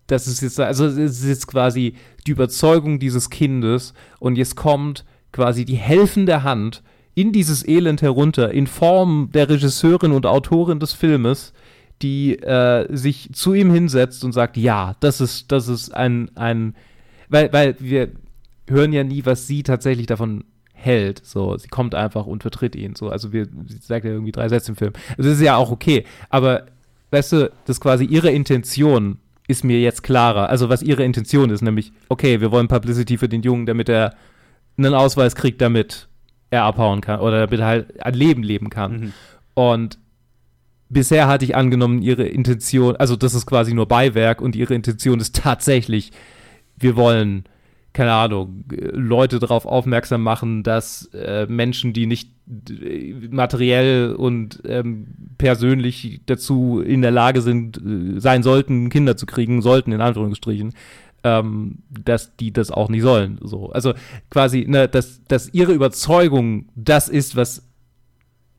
[0.08, 5.06] dass es jetzt, also es ist jetzt quasi die Überzeugung dieses Kindes und jetzt kommt
[5.32, 6.82] quasi die helfende Hand
[7.14, 11.54] in dieses Elend herunter in Form der Regisseurin und Autorin des Filmes,
[12.02, 16.76] die äh, sich zu ihm hinsetzt und sagt, ja, das ist, das ist ein, ein,
[17.28, 18.12] weil, weil wir
[18.68, 21.26] hören ja nie, was sie tatsächlich davon hält.
[21.26, 22.96] So, sie kommt einfach und vertritt ihn.
[22.96, 24.94] So, also wir, sie sagt ja irgendwie drei Sätze im Film.
[25.18, 26.04] Also das ist ja auch okay.
[26.30, 26.66] Aber
[27.12, 30.50] weißt du, das quasi ihre Intention ist mir jetzt klarer.
[30.50, 34.16] Also was ihre Intention ist, nämlich, okay, wir wollen Publicity für den Jungen, damit er
[34.78, 36.08] einen Ausweis kriegt, damit
[36.50, 39.00] er abhauen kann oder damit er halt ein Leben leben kann.
[39.00, 39.14] Mhm.
[39.54, 39.98] Und
[40.90, 45.20] bisher hatte ich angenommen, ihre Intention, also das ist quasi nur Beiwerk und ihre Intention
[45.20, 46.12] ist tatsächlich,
[46.78, 47.46] wir wollen,
[47.98, 52.30] keine Ahnung, Leute darauf aufmerksam machen, dass äh, Menschen, die nicht
[52.70, 55.08] äh, materiell und ähm,
[55.40, 60.76] persönlich dazu in der Lage sind, äh, sein sollten, Kinder zu kriegen, sollten in Anführungsstrichen,
[61.24, 63.40] ähm, dass die das auch nicht sollen.
[63.42, 63.72] So.
[63.72, 63.96] Also
[64.30, 67.68] quasi, ne, dass, dass ihre Überzeugung das ist, was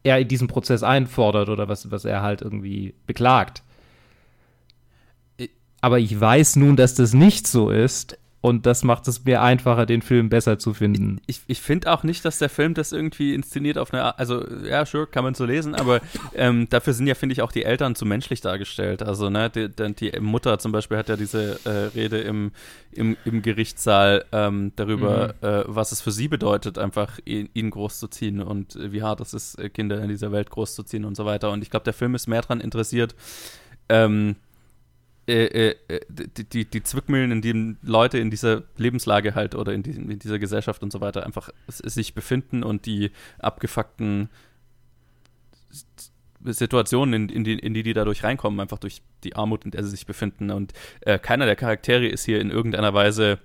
[0.02, 3.62] er in diesem Prozess einfordert oder was, was er halt irgendwie beklagt.
[5.80, 9.84] Aber ich weiß nun, dass das nicht so ist und das macht es mir einfacher,
[9.84, 11.20] den Film besser zu finden.
[11.26, 14.46] Ich, ich finde auch nicht, dass der Film das irgendwie inszeniert auf eine Art, also
[14.64, 16.00] ja, sure, kann man so lesen, aber
[16.34, 19.02] ähm, dafür sind ja, finde ich, auch die Eltern zu menschlich dargestellt.
[19.02, 22.52] Also, ne, die, die Mutter zum Beispiel hat ja diese äh, Rede im,
[22.92, 25.48] im, im Gerichtssaal ähm, darüber, mhm.
[25.48, 29.58] äh, was es für sie bedeutet, einfach ihn, ihn großzuziehen und wie hart es ist,
[29.74, 31.50] Kinder in dieser Welt großzuziehen und so weiter.
[31.50, 33.16] Und ich glaube, der Film ist mehr daran interessiert,
[33.88, 34.36] ähm,
[35.28, 39.82] äh, äh, die, die, die Zwickmühlen, in denen Leute in dieser Lebenslage halt oder in,
[39.82, 44.30] die, in dieser Gesellschaft und so weiter einfach sich befinden und die abgefuckten
[46.44, 49.84] Situationen, in, in, die, in die die dadurch reinkommen, einfach durch die Armut, in der
[49.84, 50.50] sie sich befinden.
[50.50, 53.38] Und äh, keiner der Charaktere ist hier in irgendeiner Weise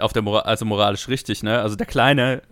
[0.00, 1.60] auf der Moral, also moralisch richtig, ne?
[1.60, 2.42] Also der Kleine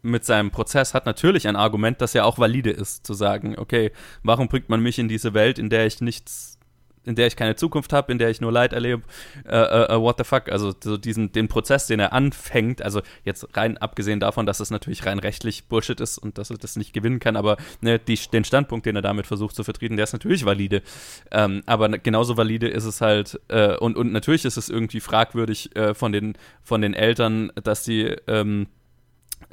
[0.00, 3.92] mit seinem Prozess hat natürlich ein Argument, das ja auch valide ist, zu sagen, okay,
[4.24, 6.58] warum bringt man mich in diese Welt, in der ich nichts
[7.04, 9.02] in der ich keine Zukunft habe, in der ich nur Leid erlebe,
[9.44, 13.02] äh, äh, äh, what the fuck, also so diesen, den Prozess, den er anfängt, also
[13.24, 16.76] jetzt rein abgesehen davon, dass es natürlich rein rechtlich Bullshit ist und dass er das
[16.76, 20.04] nicht gewinnen kann, aber ne, die, den Standpunkt, den er damit versucht zu vertreten, der
[20.04, 20.82] ist natürlich valide,
[21.30, 25.74] ähm, aber genauso valide ist es halt, äh, und, und natürlich ist es irgendwie fragwürdig
[25.76, 28.66] äh, von, den, von den Eltern, dass sie ähm,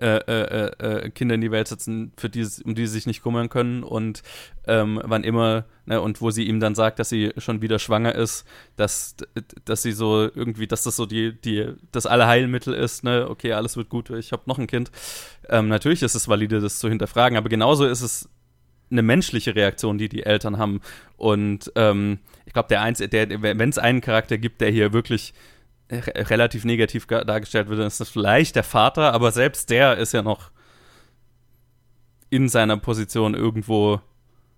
[0.01, 3.21] äh, äh, äh, Kinder in die Welt setzen, für die, um die sie sich nicht
[3.21, 4.23] kümmern können und
[4.67, 8.15] ähm, wann immer, ne, und wo sie ihm dann sagt, dass sie schon wieder schwanger
[8.15, 8.45] ist,
[8.77, 9.15] dass,
[9.65, 13.75] dass sie so irgendwie, dass das so die, die, das Allerheilmittel ist, ne, okay, alles
[13.75, 14.91] wird gut, ich habe noch ein Kind.
[15.49, 18.29] Ähm, natürlich ist es valide, das zu hinterfragen, aber genauso ist es
[18.91, 20.81] eine menschliche Reaktion, die die Eltern haben.
[21.17, 25.33] Und ähm, ich glaube, der der, wenn es einen Charakter gibt, der hier wirklich
[25.91, 30.21] relativ negativ dargestellt wird, dann ist das vielleicht der Vater, aber selbst der ist ja
[30.21, 30.51] noch
[32.29, 34.01] in seiner Position irgendwo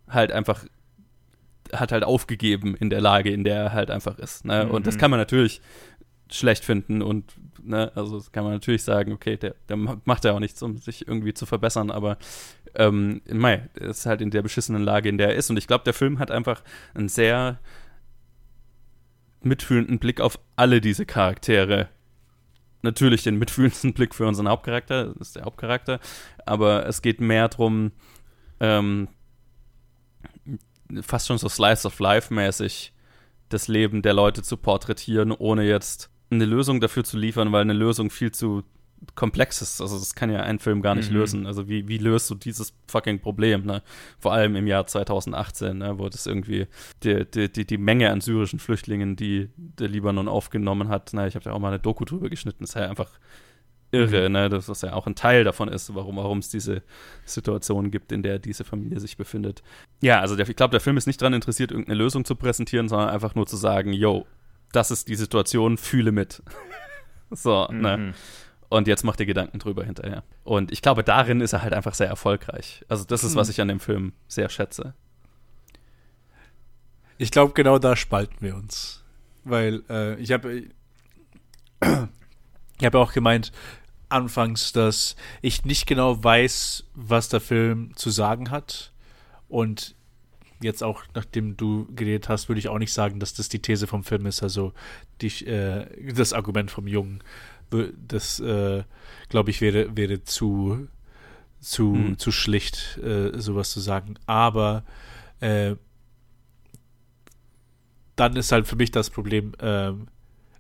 [0.10, 0.65] halt einfach
[1.74, 4.44] hat halt aufgegeben in der Lage, in der er halt einfach ist.
[4.44, 4.65] Ne?
[4.65, 4.72] Mhm.
[4.72, 5.62] Und das kann man natürlich
[6.30, 10.34] schlecht finden und ne, also das kann man natürlich sagen, okay, der, der macht ja
[10.34, 12.17] auch nichts, um sich irgendwie zu verbessern, aber
[12.76, 15.50] ähm, mei, ist halt in der beschissenen Lage, in der er ist.
[15.50, 16.63] Und ich glaube, der Film hat einfach
[16.94, 17.60] einen sehr
[19.42, 21.90] mitfühlenden Blick auf alle diese Charaktere.
[22.82, 26.00] Natürlich den mitfühlendsten Blick für unseren Hauptcharakter, das ist der Hauptcharakter,
[26.46, 27.92] aber es geht mehr darum,
[28.60, 29.08] ähm,
[31.02, 32.94] fast schon so Slice of Life mäßig
[33.50, 37.74] das Leben der Leute zu porträtieren, ohne jetzt eine Lösung dafür zu liefern, weil eine
[37.74, 38.64] Lösung viel zu
[39.16, 39.82] Komplexes.
[39.82, 41.18] Also das kann ja ein Film gar nicht mhm.
[41.18, 41.48] lösen.
[41.48, 43.82] Also wie, wie löst du dieses fucking Problem, ne?
[44.20, 45.98] Vor allem im Jahr 2018, ne?
[45.98, 46.68] wo das irgendwie
[47.04, 51.28] die, die, die, die Menge an syrischen Flüchtlingen, die der Libanon aufgenommen hat, ne?
[51.28, 53.10] ich habe ja auch mal eine Doku drüber geschnitten, ist ja einfach
[53.92, 54.34] irre, mhm.
[54.34, 54.50] ne?
[54.50, 56.82] Das, was ja auch ein Teil davon ist, warum, warum es diese
[57.26, 59.64] Situation gibt, in der diese Familie sich befindet.
[60.02, 62.88] Ja, also der, ich glaube, der Film ist nicht daran interessiert, irgendeine Lösung zu präsentieren,
[62.88, 64.26] sondern einfach nur zu sagen, yo,
[64.72, 66.42] das ist die Situation, fühle mit.
[67.32, 67.98] so, ne?
[67.98, 68.06] mhm.
[68.06, 68.14] ne?
[68.72, 70.24] Und jetzt macht ihr Gedanken drüber hinterher.
[70.46, 72.86] Und ich glaube, darin ist er halt einfach sehr erfolgreich.
[72.88, 73.52] Also, das ist, was hm.
[73.52, 74.94] ich an dem Film sehr schätze.
[77.18, 79.04] Ich glaube, genau da spalten wir uns.
[79.44, 80.70] Weil äh, ich habe
[81.82, 83.52] ich habe auch gemeint
[84.08, 88.94] anfangs, dass ich nicht genau weiß, was der Film zu sagen hat.
[89.50, 89.96] Und
[90.62, 93.86] jetzt auch, nachdem du geredet hast, würde ich auch nicht sagen, dass das die These
[93.86, 94.72] vom Film ist, also
[95.20, 97.22] die, äh, das Argument vom Jungen
[98.08, 98.84] das, äh,
[99.30, 100.88] glaube ich, wäre, wäre zu,
[101.60, 102.18] zu, mhm.
[102.18, 104.16] zu schlicht, äh, sowas zu sagen.
[104.26, 104.84] Aber
[105.40, 105.76] äh,
[108.16, 109.92] dann ist halt für mich das Problem, äh,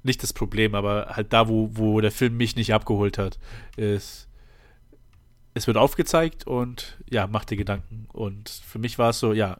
[0.03, 3.37] nicht das Problem, aber halt da, wo, wo der Film mich nicht abgeholt hat,
[3.77, 4.27] ist,
[5.53, 8.07] es wird aufgezeigt und ja, mach dir Gedanken.
[8.13, 9.59] Und für mich war es so, ja,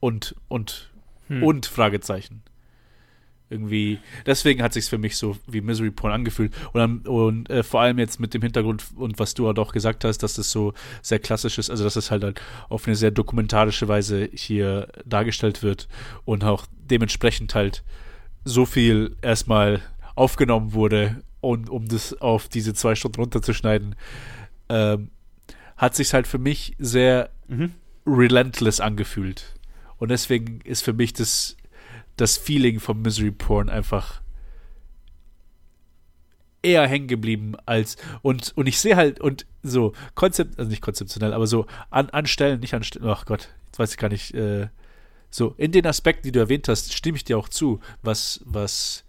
[0.00, 0.90] und, und,
[1.28, 1.42] hm.
[1.42, 2.42] und Fragezeichen
[3.54, 6.52] irgendwie, deswegen hat sich für mich so wie Misery Porn angefühlt.
[6.72, 9.72] Und, dann, und äh, vor allem jetzt mit dem Hintergrund und was du halt auch
[9.72, 12.96] gesagt hast, dass das so sehr klassisch ist, also dass es halt, halt auf eine
[12.96, 15.88] sehr dokumentarische Weise hier dargestellt wird
[16.24, 17.84] und auch dementsprechend halt
[18.44, 19.80] so viel erstmal
[20.14, 23.94] aufgenommen wurde und um das auf diese zwei Stunden runterzuschneiden,
[24.68, 25.10] ähm,
[25.76, 27.72] hat sich halt für mich sehr mhm.
[28.06, 29.54] relentless angefühlt.
[29.98, 31.56] Und deswegen ist für mich das
[32.16, 34.22] das Feeling vom Misery Porn einfach
[36.64, 41.34] eher hängen geblieben als und und ich sehe halt und so Konzept also nicht konzeptionell
[41.34, 44.68] aber so an anstellen nicht anstellen ach Gott jetzt weiß ich gar nicht äh,
[45.30, 49.04] so in den Aspekten die du erwähnt hast stimme ich dir auch zu was was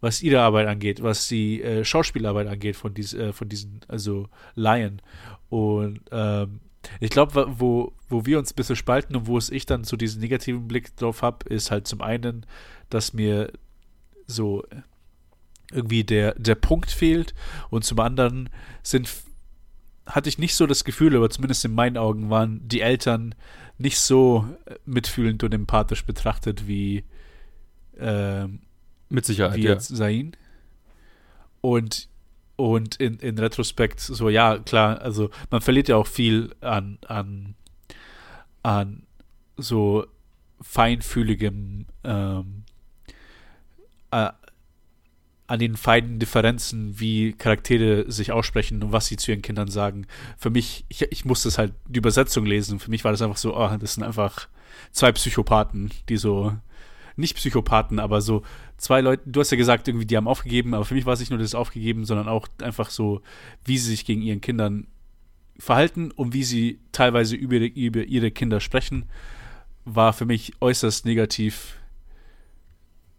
[0.00, 4.28] was ihre Arbeit angeht was die äh, Schauspielarbeit angeht von dies, äh, von diesen also
[4.54, 5.02] Lion
[5.48, 6.60] und ähm,
[7.00, 9.96] ich glaube, wo, wo wir uns ein bisschen spalten und wo es ich dann so
[9.96, 12.46] diesen negativen Blick drauf habe, ist halt zum einen,
[12.90, 13.52] dass mir
[14.26, 14.64] so
[15.72, 17.34] irgendwie der, der Punkt fehlt
[17.70, 18.50] und zum anderen
[18.82, 19.08] sind
[20.06, 23.34] hatte ich nicht so das Gefühl, aber zumindest in meinen Augen waren die Eltern
[23.78, 24.46] nicht so
[24.84, 27.04] mitfühlend und empathisch betrachtet wie
[27.98, 28.46] äh,
[29.08, 29.78] mit Sicherheit wie ja.
[29.78, 30.36] Zain.
[31.60, 32.08] Und
[32.56, 37.54] und in, in Retrospekt, so ja, klar, also man verliert ja auch viel an, an,
[38.62, 39.02] an
[39.56, 40.06] so
[40.60, 42.64] feinfühligem, ähm,
[44.10, 44.30] äh,
[45.46, 50.06] an den feinen Differenzen, wie Charaktere sich aussprechen und was sie zu ihren Kindern sagen.
[50.38, 52.78] Für mich, ich, ich musste es halt die Übersetzung lesen.
[52.78, 54.48] Für mich war das einfach so, oh, das sind einfach
[54.92, 56.56] zwei Psychopathen, die so
[57.16, 58.42] nicht Psychopathen, aber so
[58.76, 61.20] zwei Leute, du hast ja gesagt, irgendwie, die haben aufgegeben, aber für mich war es
[61.20, 63.22] nicht nur das Aufgegeben, sondern auch einfach so,
[63.64, 64.86] wie sie sich gegen ihren Kindern
[65.58, 69.04] verhalten und wie sie teilweise über, über ihre Kinder sprechen,
[69.84, 71.76] war für mich äußerst negativ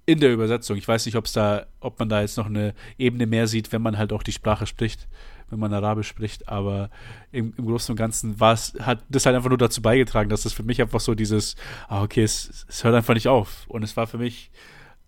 [0.05, 0.77] in der Übersetzung.
[0.77, 3.81] Ich weiß nicht, ob da, ob man da jetzt noch eine Ebene mehr sieht, wenn
[3.81, 5.07] man halt auch die Sprache spricht,
[5.53, 6.89] wenn man Arabisch spricht, aber
[7.31, 10.45] im, im Großen und Ganzen war es, hat das halt einfach nur dazu beigetragen, dass
[10.45, 11.55] es für mich einfach so dieses,
[11.87, 13.67] ah, okay, es, es hört einfach nicht auf.
[13.67, 14.49] Und es war für mich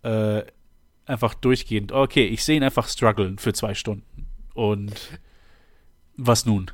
[0.02, 0.42] äh,
[1.04, 4.28] einfach durchgehend, okay, ich sehe ihn einfach strugglen für zwei Stunden.
[4.54, 5.18] Und
[6.16, 6.70] was nun?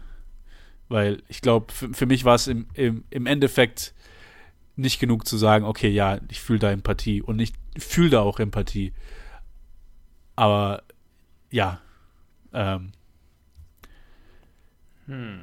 [0.89, 3.95] Weil ich glaube, für, für, mich war es im, im, im Endeffekt
[4.77, 8.39] nicht genug zu sagen, okay, ja, ich fühle da Empathie und ich fühle da auch
[8.39, 8.93] Empathie.
[10.37, 10.83] Aber
[11.51, 11.81] ja,
[12.53, 12.93] ähm,
[15.13, 15.43] hm.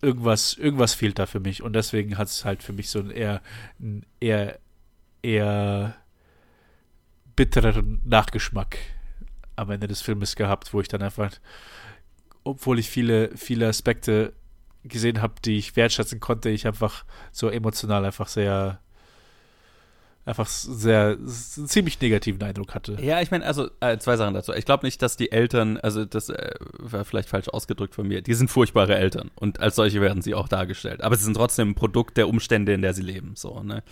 [0.00, 3.10] irgendwas, irgendwas fehlt da für mich und deswegen hat es halt für mich so einen
[3.10, 3.42] eher,
[3.80, 4.60] einen eher,
[5.22, 5.96] eher
[7.34, 8.78] bittereren Nachgeschmack
[9.56, 11.32] am Ende des Filmes gehabt, wo ich dann einfach,
[12.44, 14.34] obwohl ich viele, viele Aspekte
[14.84, 18.80] gesehen habe, die ich wertschätzen konnte, ich einfach so emotional einfach sehr
[20.30, 22.96] einfach sehr einen ziemlich negativen Eindruck hatte.
[23.02, 24.52] Ja, ich meine, also äh, zwei Sachen dazu.
[24.54, 28.22] Ich glaube nicht, dass die Eltern, also das äh, war vielleicht falsch ausgedrückt von mir,
[28.22, 31.02] die sind furchtbare Eltern und als solche werden sie auch dargestellt.
[31.02, 33.32] Aber sie sind trotzdem ein Produkt der Umstände, in der sie leben.
[33.34, 33.82] So, ne?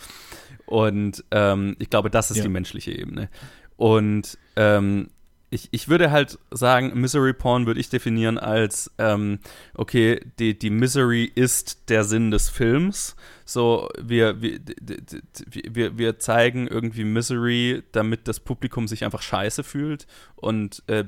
[0.65, 2.45] Und ähm, ich glaube, das ist ja.
[2.45, 3.29] die menschliche Ebene.
[3.77, 5.09] Und ähm,
[5.51, 9.39] ich, ich würde halt sagen, Misery Porn würde ich definieren als, ähm,
[9.75, 13.17] okay, die, die Misery ist der Sinn des Films.
[13.49, 14.61] So, wir, wir,
[15.71, 20.07] wir, wir zeigen irgendwie Misery, damit das Publikum sich einfach scheiße fühlt
[20.37, 21.05] und äh,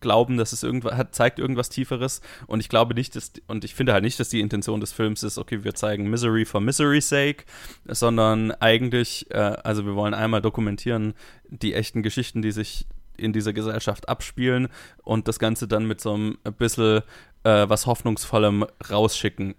[0.00, 2.22] glauben, dass es irgendwas hat, zeigt irgendwas Tieferes.
[2.46, 5.22] Und ich glaube nicht, dass, und ich finde halt nicht, dass die Intention des Films
[5.22, 7.44] ist, okay, wir zeigen Misery for Misery's sake,
[7.84, 11.12] sondern eigentlich, äh, also wir wollen einmal dokumentieren
[11.48, 12.86] die echten Geschichten, die sich
[13.18, 14.68] in dieser Gesellschaft abspielen
[15.02, 17.02] und das Ganze dann mit so einem bisschen
[17.44, 19.54] äh, was Hoffnungsvollem rausschicken.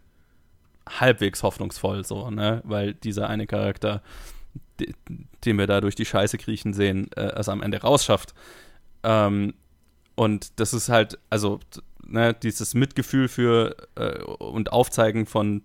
[0.90, 2.62] Halbwegs hoffnungsvoll so, ne?
[2.66, 4.02] Weil dieser eine Charakter,
[5.46, 8.34] den wir da durch die Scheiße kriechen sehen, äh, es am Ende rausschafft.
[9.04, 9.54] Ähm,
[10.16, 11.60] und das ist halt, also,
[12.06, 15.64] ne, dieses Mitgefühl für äh, und Aufzeigen von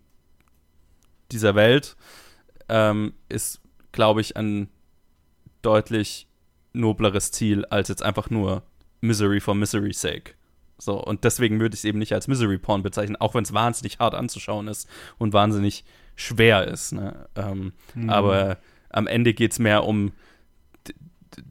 [1.32, 1.96] dieser Welt
[2.68, 3.60] ähm, ist,
[3.92, 4.68] glaube ich, ein
[5.62, 6.28] deutlich
[6.72, 8.62] nobleres Ziel als jetzt einfach nur
[9.00, 10.34] Misery for Misery's sake.
[10.78, 13.54] So, und deswegen würde ich es eben nicht als Misery Porn bezeichnen, auch wenn es
[13.54, 15.84] wahnsinnig hart anzuschauen ist und wahnsinnig
[16.16, 16.92] schwer ist.
[16.92, 17.28] Ne?
[17.36, 18.10] Ähm, mhm.
[18.10, 18.58] Aber
[18.90, 20.12] am Ende geht es mehr um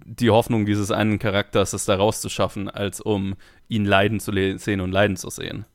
[0.05, 3.35] die Hoffnung dieses einen Charakters, es da rauszuschaffen, als um
[3.67, 5.65] ihn leiden zu sehen und leiden zu sehen.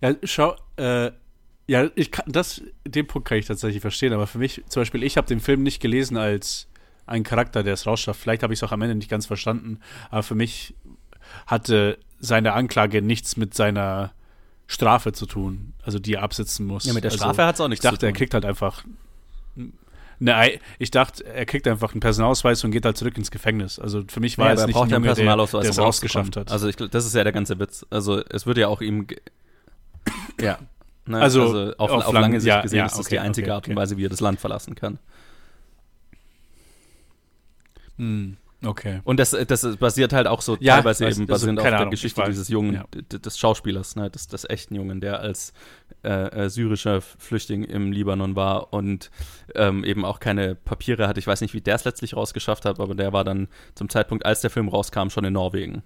[0.00, 1.12] Ja, schau, äh,
[1.66, 5.02] ja, ich kann das, den Punkt kann ich tatsächlich verstehen, aber für mich, zum Beispiel,
[5.02, 6.68] ich habe den Film nicht gelesen als
[7.06, 8.20] ein Charakter, der es rausschafft.
[8.20, 10.74] Vielleicht habe ich es auch am Ende nicht ganz verstanden, aber für mich
[11.46, 14.12] hatte seine Anklage nichts mit seiner
[14.66, 16.86] Strafe zu tun, also die er absitzen muss.
[16.86, 17.94] Ja, mit der also, Strafe hat es auch nichts zu tun.
[17.94, 18.84] Ich dachte, er kriegt halt einfach.
[20.20, 23.78] Ne, ich dachte, er kriegt einfach einen Personalausweis und geht halt zurück ins Gefängnis.
[23.78, 26.52] Also für mich war ja, es nicht braucht ein Junge, der, der es rausgeschafft hat.
[26.52, 27.84] Also ich, das ist ja der ganze Witz.
[27.90, 29.06] Also es würde ja auch ihm
[30.40, 30.58] ja,
[31.06, 31.20] Ne?
[31.20, 33.48] Also, also, auf, auf, auf lange Sicht ja, gesehen ja, ist das okay, die einzige
[33.48, 34.98] okay, Art und Weise, wie er das Land verlassen kann.
[37.96, 39.00] Hm, okay.
[39.04, 41.90] Und das, das basiert halt auch so ja, teilweise weiß, eben basierend auf der Ahnung,
[41.90, 42.84] Geschichte dieses Jungen, ja.
[42.92, 45.52] des Schauspielers, ne, des, des echten Jungen, der als
[46.02, 49.10] äh, äh, syrischer Flüchtling im Libanon war und
[49.54, 51.20] ähm, eben auch keine Papiere hatte.
[51.20, 54.26] Ich weiß nicht, wie der es letztlich rausgeschafft hat, aber der war dann zum Zeitpunkt,
[54.26, 55.82] als der Film rauskam, schon in Norwegen.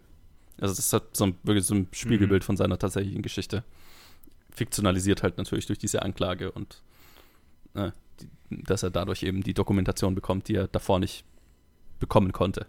[0.61, 2.47] Also das ist so ein, wirklich so ein Spiegelbild mhm.
[2.47, 3.63] von seiner tatsächlichen Geschichte
[4.59, 6.83] fiktionalisiert halt natürlich durch diese Anklage und
[7.75, 7.91] äh,
[8.21, 8.29] die,
[8.65, 11.25] dass er dadurch eben die Dokumentation bekommt, die er davor nicht
[11.99, 12.67] bekommen konnte.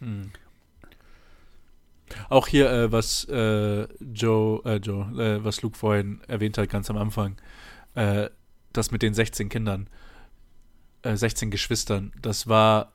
[0.00, 0.30] Hm.
[2.28, 6.90] Auch hier, äh, was äh, Joe, äh, Joe äh, was Luke vorhin erwähnt hat, ganz
[6.90, 7.36] am Anfang,
[7.94, 8.28] äh,
[8.72, 9.88] das mit den 16 Kindern,
[11.04, 12.92] 16 äh, Geschwistern, das war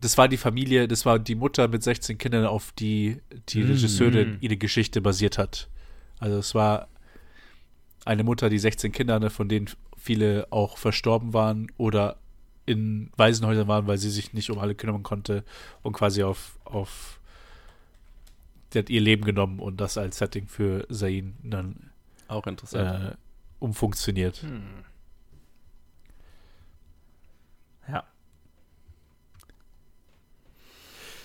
[0.00, 3.72] das war die Familie, das war die Mutter mit 16 Kindern, auf die die mhm.
[3.72, 5.68] Regisseurin ihre Geschichte basiert hat.
[6.18, 6.88] Also es war
[8.06, 9.68] eine Mutter, die 16 Kinder, von denen
[10.00, 12.16] viele auch verstorben waren oder
[12.66, 15.44] in Waisenhäusern waren, weil sie sich nicht um alle kümmern konnte
[15.82, 17.20] und quasi auf, auf
[18.72, 21.90] die hat ihr Leben genommen und das als Setting für Zain dann
[22.28, 23.16] auch interessant äh,
[23.58, 24.42] umfunktioniert.
[24.42, 24.84] Hm.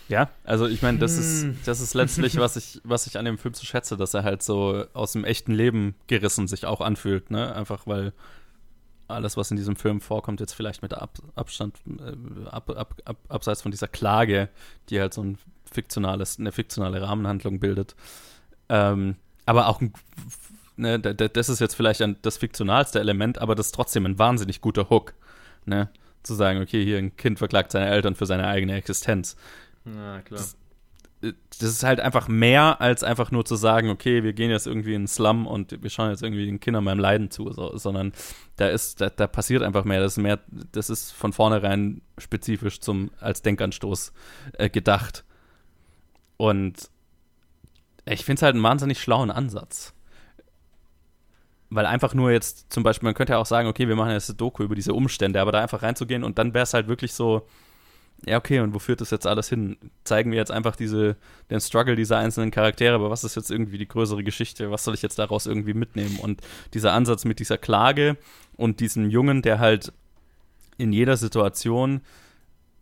[0.07, 1.57] Ja, also ich meine, das ist, Hm.
[1.65, 4.43] das ist letztlich, was ich, was ich an dem Film so schätze, dass er halt
[4.43, 7.55] so aus dem echten Leben gerissen sich auch anfühlt, ne?
[7.55, 8.13] Einfach weil
[9.07, 13.17] alles, was in diesem Film vorkommt, jetzt vielleicht mit Ab Abstand, äh, ab, ab, ab,
[13.29, 14.49] abseits von dieser Klage,
[14.89, 15.37] die halt so ein
[15.71, 17.95] fiktionales, eine fiktionale Rahmenhandlung bildet.
[18.69, 19.93] Ähm, aber auch ein,
[20.75, 24.61] ne, das ist jetzt vielleicht ein, das fiktionalste Element, aber das ist trotzdem ein wahnsinnig
[24.61, 25.13] guter Hook,
[25.65, 25.89] ne?
[26.23, 29.35] Zu sagen, okay, hier ein Kind verklagt seine Eltern für seine eigene Existenz
[29.85, 30.39] Ja, klar.
[30.39, 30.57] Das-
[31.59, 34.93] das ist halt einfach mehr als einfach nur zu sagen, okay, wir gehen jetzt irgendwie
[34.93, 38.13] in den Slum und wir schauen jetzt irgendwie den Kindern beim Leiden zu, so, sondern
[38.57, 39.99] da ist, da, da passiert einfach mehr.
[39.99, 40.39] Das ist mehr,
[40.71, 44.13] das ist von vornherein spezifisch zum als Denkanstoß
[44.53, 45.23] äh, gedacht.
[46.37, 46.89] Und
[48.05, 49.93] ich finde es halt einen wahnsinnig schlauen Ansatz.
[51.69, 54.29] Weil einfach nur jetzt zum Beispiel, man könnte ja auch sagen, okay, wir machen jetzt
[54.29, 57.13] eine Doku über diese Umstände, aber da einfach reinzugehen und dann wäre es halt wirklich
[57.13, 57.47] so,
[58.25, 59.77] ja, okay, und wo führt das jetzt alles hin?
[60.03, 61.15] Zeigen wir jetzt einfach diese,
[61.51, 64.71] den Struggle dieser einzelnen Charaktere, aber was ist jetzt irgendwie die größere Geschichte?
[64.71, 66.17] Was soll ich jetzt daraus irgendwie mitnehmen?
[66.19, 66.41] Und
[66.73, 68.17] dieser Ansatz mit dieser Klage
[68.57, 69.93] und diesem Jungen, der halt
[70.77, 72.01] in jeder Situation,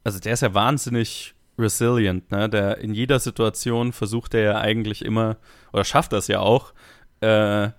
[0.03, 2.49] also der ist ja wahnsinnig resilient, ne?
[2.49, 5.37] Der in jeder Situation versucht er ja eigentlich immer,
[5.71, 6.73] oder schafft das ja auch,
[7.19, 7.69] äh,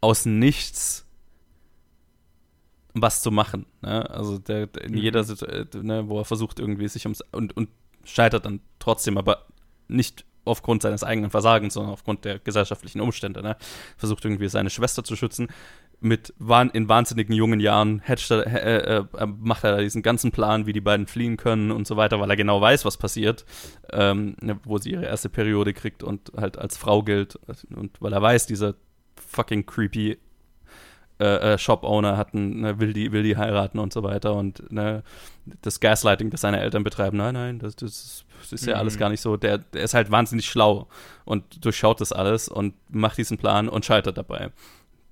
[0.00, 1.06] aus nichts
[3.02, 3.66] was zu machen.
[3.82, 4.08] Ne?
[4.10, 4.98] Also der, der in Mhm.
[4.98, 7.68] jeder Situation, ne, wo er versucht irgendwie sich ums und, und
[8.04, 9.46] scheitert dann trotzdem, aber
[9.88, 13.42] nicht aufgrund seines eigenen Versagens, sondern aufgrund der gesellschaftlichen Umstände.
[13.42, 13.56] Ne?
[13.96, 15.48] Versucht irgendwie seine Schwester zu schützen.
[16.02, 16.32] Mit
[16.72, 21.06] in wahnsinnigen jungen Jahren er, äh, äh, macht er diesen ganzen Plan, wie die beiden
[21.06, 23.44] fliehen können und so weiter, weil er genau weiß, was passiert,
[23.92, 27.38] ähm, ne, wo sie ihre erste Periode kriegt und halt als Frau gilt
[27.76, 28.76] und weil er weiß, dieser
[29.16, 30.16] fucking creepy
[31.20, 35.02] äh, äh, Shop-Owner hatten, ne, will, die, will die heiraten und so weiter und ne,
[35.62, 38.80] das Gaslighting, das seine Eltern betreiben, nein, nein, das, das, ist- das ist ja Mhm.
[38.80, 39.36] alles gar nicht so.
[39.36, 40.88] Der, der ist halt wahnsinnig schlau
[41.26, 44.50] und durchschaut das alles und macht diesen Plan und scheitert dabei.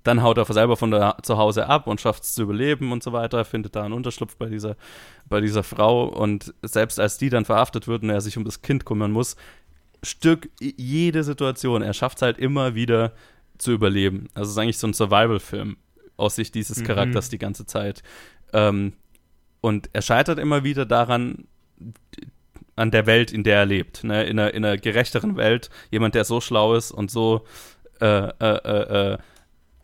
[0.03, 3.03] Dann haut er selber von der, zu Hause ab und schafft es zu überleben und
[3.03, 4.77] so weiter, findet da einen Unterschlupf bei dieser,
[5.27, 8.61] bei dieser Frau und selbst als die dann verhaftet wird und er sich um das
[8.61, 9.35] Kind kümmern muss,
[10.01, 13.11] Stück jede Situation, er schafft es halt immer wieder
[13.57, 14.29] zu überleben.
[14.33, 15.75] Also es ist eigentlich so ein Survival-Film
[16.19, 16.85] aus Sicht dieses Mhm.
[16.85, 18.03] Charakters die ganze Zeit.
[18.53, 18.93] Ähm,
[19.61, 21.45] und er scheitert immer wieder daran,
[22.75, 24.03] an der Welt, in der er lebt.
[24.03, 24.23] Ne?
[24.23, 27.45] In, einer, in einer gerechteren Welt, jemand, der so schlau ist und so
[27.99, 29.17] äh, äh, äh, äh,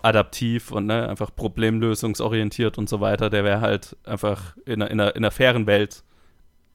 [0.01, 4.99] adaptiv und ne, einfach problemlösungsorientiert und so weiter, der wäre halt einfach in einer, in,
[4.99, 6.03] einer, in einer fairen Welt,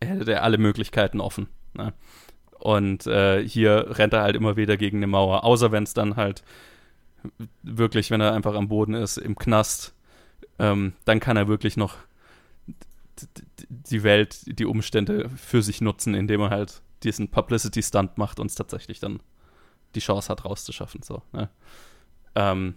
[0.02, 1.48] hätte der alle Möglichkeiten offen.
[1.74, 1.94] Ne?
[2.58, 6.16] Und äh, hier rennt er halt immer wieder gegen eine Mauer, außer wenn es dann
[6.16, 6.42] halt
[7.62, 9.94] wirklich, wenn er einfach am Boden ist, im Knast,
[10.58, 11.96] ähm, dann kann er wirklich noch
[13.68, 18.54] die Welt, die Umstände für sich nutzen, indem er halt diesen Publicity-Stunt macht und es
[18.54, 19.20] tatsächlich dann
[19.94, 21.02] die Chance hat, rauszuschaffen.
[21.02, 21.50] So, ne?
[22.34, 22.74] ähm,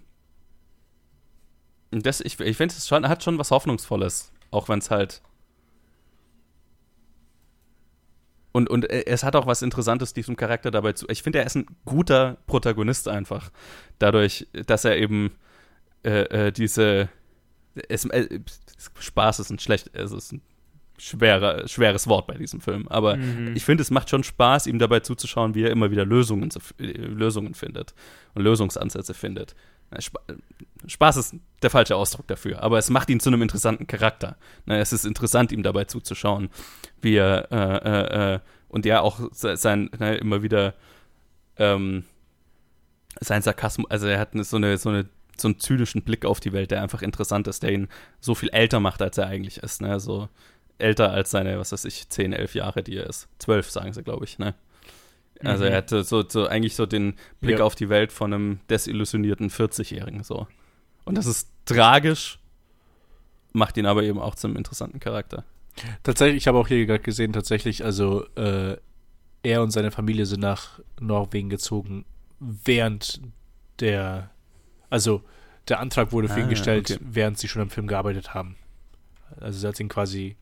[1.92, 5.22] das, ich ich finde, es hat schon was Hoffnungsvolles, auch wenn es halt
[8.54, 11.06] Und, und äh, es hat auch was Interessantes, diesem Charakter dabei zu.
[11.10, 13.52] Ich finde, er ist ein guter Protagonist einfach.
[14.00, 15.32] Dadurch, dass er eben
[16.04, 17.10] äh, äh, diese.
[17.90, 18.40] Es, äh,
[19.00, 19.90] Spaß ist ein schlecht.
[19.94, 20.42] Es ist ein
[21.00, 22.88] schwerer, schweres Wort bei diesem Film.
[22.88, 23.56] Aber Mhm.
[23.56, 26.60] ich finde, es macht schon Spaß, ihm dabei zuzuschauen, wie er immer wieder Lösungen, zu,
[26.80, 27.94] äh, Lösungen findet
[28.36, 29.56] und Lösungsansätze findet.
[30.84, 33.88] Na, Spa Spaß ist der falsche Ausdruck dafür, aber es macht ihn zu einem interessanten
[33.88, 34.36] Charakter.
[34.66, 36.50] Na, es ist interessant, ihm dabei zuzuschauen,
[37.02, 40.74] wie er äh, äh, äh, und ja auch se- sein ne, immer wieder
[41.58, 42.04] ähm,
[43.20, 45.06] sein Sarkasmus, also er hat eine, so eine so eine
[45.38, 47.88] so einen zynischen Blick auf die Welt, der einfach interessant ist, der ihn
[48.20, 49.82] so viel älter macht, als er eigentlich ist.
[49.82, 50.00] Ne?
[50.00, 50.30] So
[50.78, 53.28] älter als seine, was weiß ich, 10, 11 Jahre, die er ist.
[53.40, 54.38] 12, sagen sie, glaube ich.
[54.38, 54.54] Ne?
[55.44, 55.72] Also Mhm.
[55.72, 57.66] er hatte so, so eigentlich so den Blick Ja.
[57.66, 60.46] auf die Welt von einem desillusionierten 40-Jährigen so.
[61.06, 62.40] Und das ist tragisch,
[63.52, 65.44] macht ihn aber eben auch zum interessanten Charakter.
[66.04, 68.78] Tatsächlich, ich habe auch hier gerade gesehen, tatsächlich, also äh,
[69.44, 72.06] er und seine Familie sind nach Norwegen gezogen,
[72.40, 73.22] während
[73.80, 74.30] der,
[74.90, 75.24] also
[75.68, 77.00] der Antrag wurde für Ah, ihn gestellt, okay.
[77.04, 78.56] während sie schon am Film gearbeitet haben.
[79.40, 80.36] Also sie hat ihn quasi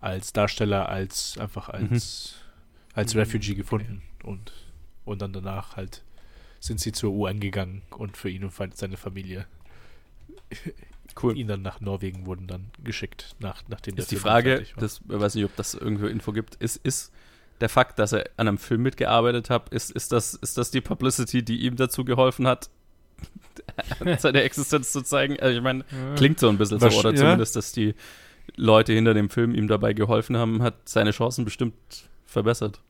[0.00, 2.34] als Darsteller, als einfach als,
[2.94, 4.52] als Mhm, Refugee gefunden und,
[5.04, 6.02] und dann danach halt
[6.66, 9.46] sind sie zur UN gegangen und für ihn und seine Familie
[11.22, 11.36] Cool.
[11.36, 15.00] ihn dann nach Norwegen wurden dann geschickt, nach, nachdem der Ist die Film Frage, das
[15.08, 17.10] ich weiß nicht, ob das irgendwo Info gibt, ist, ist
[17.60, 20.82] der Fakt, dass er an einem Film mitgearbeitet hat, ist, ist, das, ist das die
[20.82, 22.68] Publicity, die ihm dazu geholfen hat,
[24.18, 25.40] seine Existenz zu zeigen?
[25.40, 25.84] Also ich meine,
[26.16, 27.16] klingt so ein bisschen so, Wasch- oder ja.
[27.16, 27.94] zumindest, dass die
[28.56, 31.74] Leute hinter dem Film ihm dabei geholfen haben, hat seine Chancen bestimmt
[32.26, 32.82] verbessert.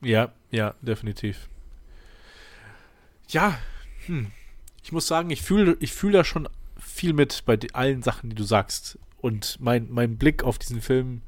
[0.00, 1.48] Ja, ja, definitiv.
[3.28, 3.58] Ja,
[4.06, 4.32] hm.
[4.82, 6.48] ich muss sagen, ich fühle ich fühl da schon
[6.78, 8.98] viel mit bei allen Sachen, die du sagst.
[9.18, 11.22] Und mein, mein Blick auf diesen Film,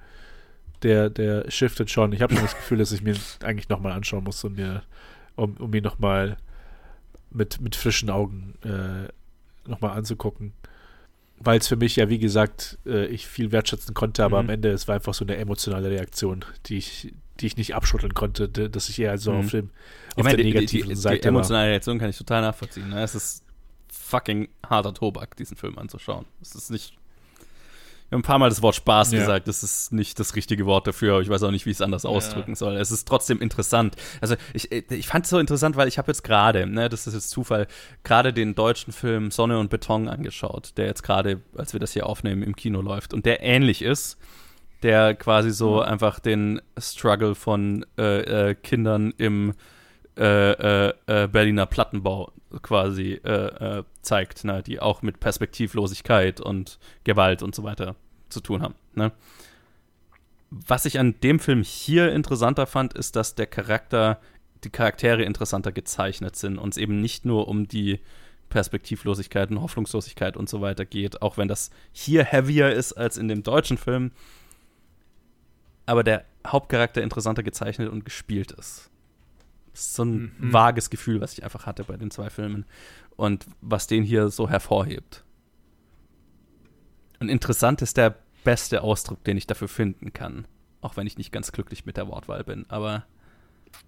[0.83, 2.13] der, der shiftet schon.
[2.13, 4.83] Ich habe schon das Gefühl, dass ich mir eigentlich nochmal anschauen muss, um mir,
[5.37, 6.37] um, um mir nochmal
[7.31, 9.09] mit, mit frischen Augen äh,
[9.69, 10.53] nochmal anzugucken.
[11.39, 14.49] Weil es für mich ja, wie gesagt, äh, ich viel wertschätzen konnte, aber mhm.
[14.49, 17.13] am Ende es war einfach so eine emotionale Reaktion, die ich,
[17.43, 19.41] die ich nicht abschütteln konnte, dass ich eher so mhm.
[19.41, 22.17] auf, dem, auf ich meine, der negativen die, die, Seite Die emotionale Reaktion kann ich
[22.17, 22.89] total nachvollziehen.
[22.89, 23.03] Ne?
[23.03, 23.45] Es ist
[23.93, 26.25] fucking harter Tobak, diesen Film anzuschauen.
[26.41, 26.95] Es ist nicht
[28.13, 29.21] wir haben ein paar Mal das Wort Spaß ja.
[29.21, 29.49] gesagt.
[29.49, 31.15] Das ist nicht das richtige Wort dafür.
[31.15, 32.57] Aber ich weiß auch nicht, wie ich es anders ausdrücken ja.
[32.57, 32.77] soll.
[32.77, 33.97] Es ist trotzdem interessant.
[34.21, 37.15] Also ich, ich fand es so interessant, weil ich habe jetzt gerade, ne, das ist
[37.15, 37.69] jetzt Zufall,
[38.05, 42.05] gerade den deutschen Film Sonne und Beton angeschaut, der jetzt gerade, als wir das hier
[42.05, 44.19] aufnehmen, im Kino läuft und der ähnlich ist
[44.83, 45.83] der quasi so mhm.
[45.83, 49.55] einfach den Struggle von äh, äh, Kindern im
[50.19, 54.63] äh, äh, äh Berliner Plattenbau quasi äh, zeigt, ne?
[54.63, 57.97] die auch mit Perspektivlosigkeit und Gewalt und so weiter
[58.29, 58.75] zu tun haben.
[58.95, 59.13] Ne?
[60.51, 64.21] Was ich an dem Film hier interessanter fand, ist, dass der Charakter,
[64.65, 68.01] die Charaktere interessanter gezeichnet sind und es eben nicht nur um die
[68.51, 73.29] Perspektivlosigkeit und Hoffnungslosigkeit und so weiter geht, auch wenn das hier heavier ist als in
[73.29, 74.13] dem deutschen Film,
[75.87, 78.91] aber der Hauptcharakter interessanter gezeichnet und gespielt ist.
[79.73, 80.53] Das ist so ein mhm.
[80.53, 82.67] vages Gefühl, was ich einfach hatte bei den zwei Filmen
[83.17, 85.25] und was den hier so hervorhebt.
[87.21, 90.47] Und interessant ist der beste Ausdruck, den ich dafür finden kann.
[90.81, 93.07] Auch wenn ich nicht ganz glücklich mit der Wortwahl bin, aber.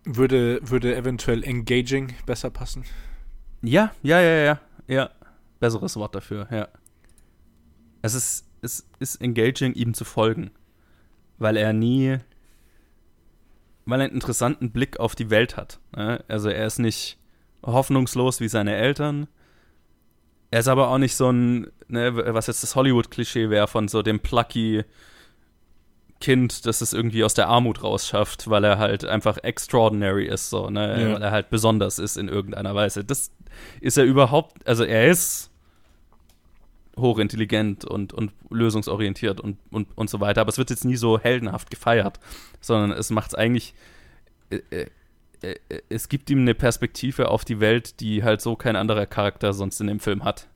[0.04, 2.84] Würde, würde eventuell engaging besser passen?
[3.60, 4.60] Ja, ja, ja, ja.
[4.86, 5.10] Ja.
[5.60, 6.68] Besseres Wort dafür, ja.
[8.00, 10.52] Es ist, es ist engaging, ihm zu folgen.
[11.44, 12.16] Weil er nie.
[13.84, 15.78] Weil er einen interessanten Blick auf die Welt hat.
[15.94, 16.24] Ne?
[16.26, 17.18] Also er ist nicht
[17.62, 19.28] hoffnungslos wie seine Eltern.
[20.50, 24.00] Er ist aber auch nicht so ein, ne, was jetzt das Hollywood-Klischee wäre von so
[24.00, 24.84] dem plucky
[26.18, 30.70] Kind, das es irgendwie aus der Armut rausschafft, weil er halt einfach extraordinary ist, so,
[30.70, 31.14] ne, ja.
[31.14, 33.04] weil er halt besonders ist in irgendeiner Weise.
[33.04, 33.32] Das
[33.82, 35.50] ist er überhaupt, also er ist
[36.96, 41.18] hochintelligent und, und lösungsorientiert und, und, und so weiter, aber es wird jetzt nie so
[41.18, 42.20] heldenhaft gefeiert,
[42.60, 43.74] sondern es macht es eigentlich,
[44.50, 44.86] äh, äh
[45.44, 49.06] äh, äh, es gibt ihm eine Perspektive auf die Welt, die halt so kein anderer
[49.06, 50.48] Charakter sonst in dem Film hat.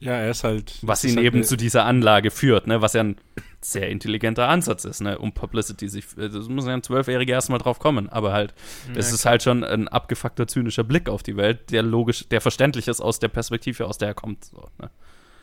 [0.00, 0.78] Ja, er ist halt.
[0.82, 2.82] Was ihn halt eben zu dieser Anlage führt, ne?
[2.82, 3.16] Was ja ein
[3.64, 5.18] sehr intelligenter Ansatz ist, ne?
[5.18, 6.06] Um Publicity sich.
[6.16, 8.08] Das muss ja ein Zwölfjähriger erstmal drauf kommen.
[8.08, 8.54] Aber halt,
[8.88, 12.40] ja, es ist halt schon ein abgefuckter, zynischer Blick auf die Welt, der logisch, der
[12.40, 14.44] verständlich ist aus der Perspektive, aus der er kommt.
[14.44, 14.90] So, ne?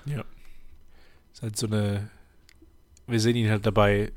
[0.06, 0.24] Ja.
[1.34, 2.10] Ist halt so eine.
[3.08, 4.12] Wir sehen ihn halt dabei,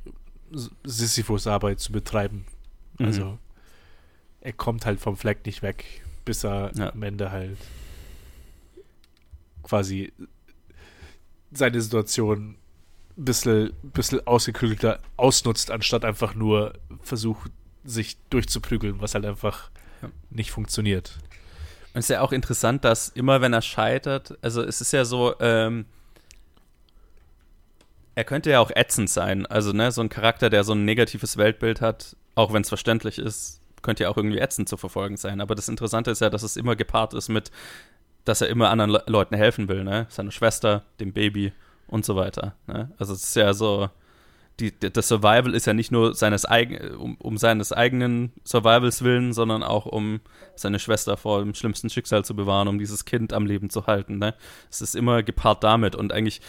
[0.84, 2.44] Sisyphus Arbeit zu betreiben.
[2.98, 3.07] Mhm.
[3.07, 3.24] Also.
[3.24, 3.38] Mhm
[4.42, 5.84] er kommt halt vom Fleck nicht weg,
[6.24, 6.92] bis er ja.
[6.92, 7.57] am Ende halt
[9.62, 10.12] quasi
[11.53, 12.57] seine Situation
[13.16, 17.50] bisschen, bisschen ausgeklügelter ausnutzt, anstatt einfach nur versucht,
[17.84, 19.70] sich durchzuprügeln, was halt einfach
[20.02, 20.08] ja.
[20.30, 21.18] nicht funktioniert.
[21.94, 25.04] Und es ist ja auch interessant, dass immer wenn er scheitert, also es ist ja
[25.04, 25.84] so, ähm,
[28.14, 29.46] er könnte ja auch ätzend sein.
[29.46, 33.18] Also, ne, so ein Charakter, der so ein negatives Weltbild hat, auch wenn es verständlich
[33.18, 35.40] ist, könnte ja auch irgendwie ätzend zu verfolgen sein.
[35.40, 37.50] Aber das Interessante ist ja, dass es immer gepaart ist mit,
[38.24, 40.06] dass er immer anderen Le Leuten helfen will, ne?
[40.08, 41.52] Seiner Schwester, dem Baby
[41.93, 42.55] und so weiter.
[42.66, 42.90] Ne?
[42.97, 43.90] Also es ist ja so,
[44.61, 49.34] die, das Survival ist ja nicht nur seines eigen, um, um seines eigenen Survivals willen,
[49.34, 50.20] sondern auch um
[50.57, 54.18] seine Schwester vor dem schlimmsten Schicksal zu bewahren, um dieses Kind am Leben zu halten.
[54.18, 54.34] Ne?
[54.70, 56.40] Es ist immer gepaart damit und eigentlich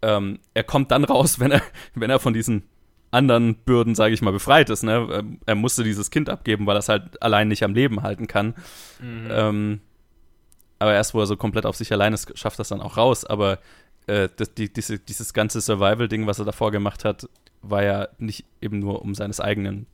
[0.00, 1.62] ähm, er kommt dann raus, wenn er,
[1.94, 2.62] wenn er von diesen
[3.10, 4.82] anderen Bürden, sage ich mal, befreit ist.
[4.82, 5.06] Ne?
[5.12, 8.26] Ähm, er musste dieses Kind abgeben, weil er es halt allein nicht am Leben halten
[8.26, 8.54] kann.
[8.98, 9.28] Mhm.
[9.30, 9.80] Ähm,
[10.78, 13.24] aber erst, wo er so komplett auf sich allein ist, schafft das dann auch raus.
[13.24, 13.58] Aber
[14.06, 17.28] äh, das, die, diese, dieses ganze Survival-Ding, was er davor gemacht hat,
[17.62, 19.86] war ja nicht eben nur um seines eigenen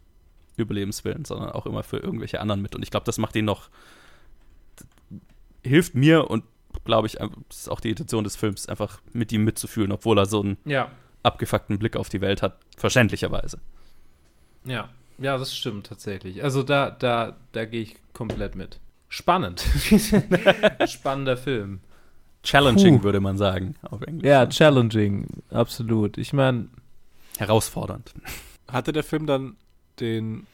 [0.57, 2.75] Überlebens willen, sondern auch immer für irgendwelche anderen mit.
[2.75, 3.71] Und ich glaube, das macht ihn noch,
[5.63, 6.45] hilft mir und
[6.85, 7.15] glaube ich,
[7.49, 10.57] das ist auch die Intention des Films, einfach mit ihm mitzufühlen, obwohl er so ein
[10.65, 10.91] ja
[11.23, 13.61] abgefuckten Blick auf die Welt hat, verständlicherweise.
[14.65, 14.89] Ja,
[15.19, 16.43] ja, das stimmt tatsächlich.
[16.43, 18.81] Also da, da, da gehe ich komplett mit.
[19.09, 19.61] Spannend.
[20.87, 21.81] Spannender Film.
[22.43, 23.05] Challenging, Puh.
[23.05, 24.27] würde man sagen, auf Englisch.
[24.27, 26.19] Ja, challenging, absolut.
[26.19, 26.69] Ich meine.
[27.39, 28.15] Herausfordernd.
[28.69, 29.57] Hatte der Film dann
[29.99, 30.47] den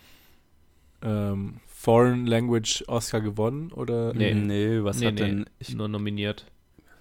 [1.02, 3.72] ähm, Foreign Language Oscar gewonnen?
[3.72, 4.14] Oder?
[4.14, 5.46] Nee, nee was nee, hat nee, denn.
[5.58, 6.46] Ich, nur nominiert.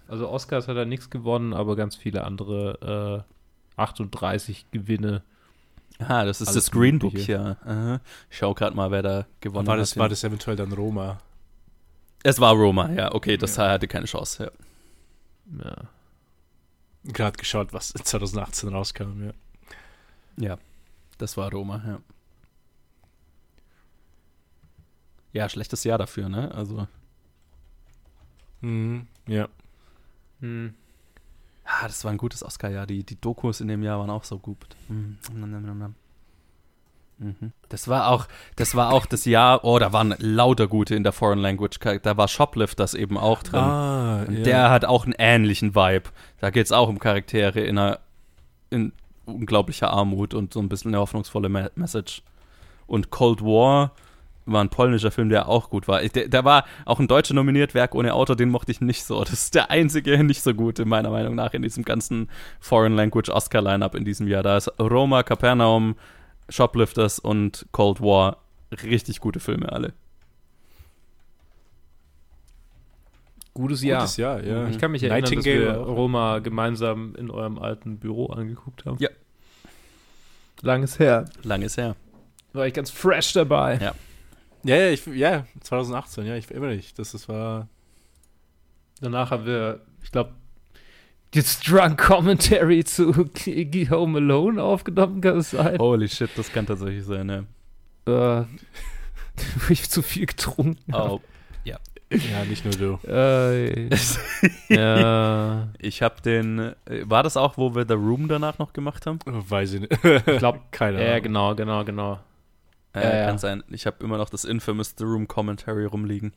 [0.07, 3.25] Also Oscars hat er nichts gewonnen, aber ganz viele andere
[3.77, 5.23] äh, 38 Gewinne.
[5.97, 7.13] Ah, das ist Alles das Green Book.
[7.29, 8.01] Aha.
[8.29, 9.97] Ich schau gerade mal, wer da gewonnen War das, hat.
[9.97, 11.19] war das eventuell dann Roma?
[12.25, 14.45] es war Roma, ja, okay, das hatte keine Chance.
[14.45, 14.51] Ja.
[15.63, 15.75] Ja.
[17.03, 19.33] Gerade geschaut, was 2018 rauskam, ja.
[20.37, 20.57] ja,
[21.17, 21.99] das war Roma, ja.
[25.33, 26.51] Ja, schlechtes Jahr dafür, ne?
[26.55, 26.87] Also,
[28.65, 29.47] Mhm, ja.
[30.39, 30.73] Hm.
[31.65, 32.87] ah, das war ein gutes Oscar-Jahr.
[32.87, 34.57] Die, die Dokus in dem Jahr waren auch so gut.
[34.89, 35.17] Mhm.
[37.17, 37.53] Mhm.
[37.69, 41.13] Das war auch, das war auch das Jahr, oh, da waren lauter gute in der
[41.13, 41.79] Foreign Language.
[42.01, 43.59] Da war Shoplifters eben auch drin.
[43.59, 46.09] Ah, Und der hat auch einen ähnlichen Vibe.
[46.39, 47.99] Da geht es auch um Charaktere in einer
[48.69, 48.91] in
[49.25, 52.21] unglaublicher Armut und so ein bisschen eine hoffnungsvolle Me Message.
[52.87, 53.91] Und Cold War
[54.45, 56.01] war ein polnischer Film, der auch gut war.
[56.03, 59.21] Da war auch ein deutscher nominiert, Werk ohne Autor, den mochte ich nicht so.
[59.23, 63.29] Das ist der einzige nicht so gute, meiner Meinung nach, in diesem ganzen Foreign Language
[63.29, 64.43] Oscar-Lineup in diesem Jahr.
[64.43, 65.95] Da ist Roma, Capernaum,
[66.49, 68.37] Shoplifters und Cold War.
[68.83, 69.93] Richtig gute Filme alle.
[73.53, 74.01] Gutes Jahr.
[74.01, 74.67] Gutes Jahr, ja.
[74.67, 78.97] Ich kann mich erinnern, dass wir Roma gemeinsam in eurem alten Büro angeguckt haben.
[78.99, 79.09] Ja.
[80.61, 81.25] Langes her.
[81.43, 81.95] Langes her.
[82.51, 83.77] War ich ganz fresh dabei.
[83.81, 83.95] Ja.
[84.63, 86.93] Ja, ja, ich, ja, 2018, ja, ich erinnere mich.
[86.95, 87.69] Das, das war.
[88.99, 90.33] Danach haben wir, ich glaube,
[91.35, 95.77] jetzt Drunk Commentary zu Home Alone aufgenommen, kann es sein?
[95.79, 97.45] Holy shit, das kann tatsächlich sein, ne?
[98.07, 98.45] Äh, wo
[99.69, 101.19] ich zu viel getrunken habe.
[102.07, 102.11] Oh.
[102.11, 103.07] Ja, nicht nur du.
[103.09, 103.89] Äh,
[104.69, 106.59] ja, Ich habe den.
[106.59, 106.73] äh,
[107.03, 109.17] War das auch, wo wir The Room danach noch gemacht haben?
[109.25, 109.91] Weiß ich nicht.
[110.03, 111.23] ich glaube, Keine ja, Ahnung.
[111.23, 112.19] genau, genau, genau.
[112.93, 113.25] Äh, Ja, ja.
[113.25, 113.63] Kann sein.
[113.69, 116.33] Ich habe immer noch das Infamous The Room Commentary rumliegen.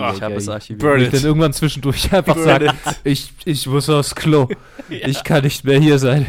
[0.00, 1.00] Ach, ich habe es archiviert.
[1.02, 2.72] Ich dann irgendwann zwischendurch einfach Burn sage, it.
[3.04, 4.48] ich, ich muss aufs Klo.
[4.88, 6.26] Ich kann nicht mehr hier sein.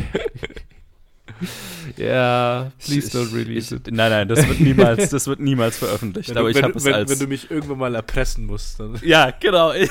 [1.97, 3.93] ja, please don't release ich, it.
[3.93, 6.29] Nein, nein, das wird niemals, das wird niemals veröffentlicht.
[6.29, 7.11] Wenn, aber du, ich wenn, habe es wenn, als.
[7.11, 8.97] wenn du mich irgendwann mal erpressen musst, dann.
[9.03, 9.73] ja, genau.
[9.81, 9.89] Ich,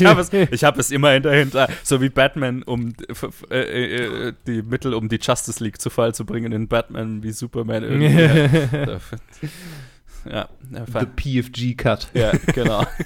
[0.00, 1.68] ich habe es, ich hab es immerhin dahinter.
[1.82, 6.14] So wie Batman, um f- äh, äh, die Mittel, um die Justice League zu Fall
[6.14, 8.76] zu bringen, in Batman wie Superman irgendwie.
[8.76, 8.98] ja,
[10.24, 12.08] ja, The PFG Cut.
[12.14, 12.84] Ja, genau.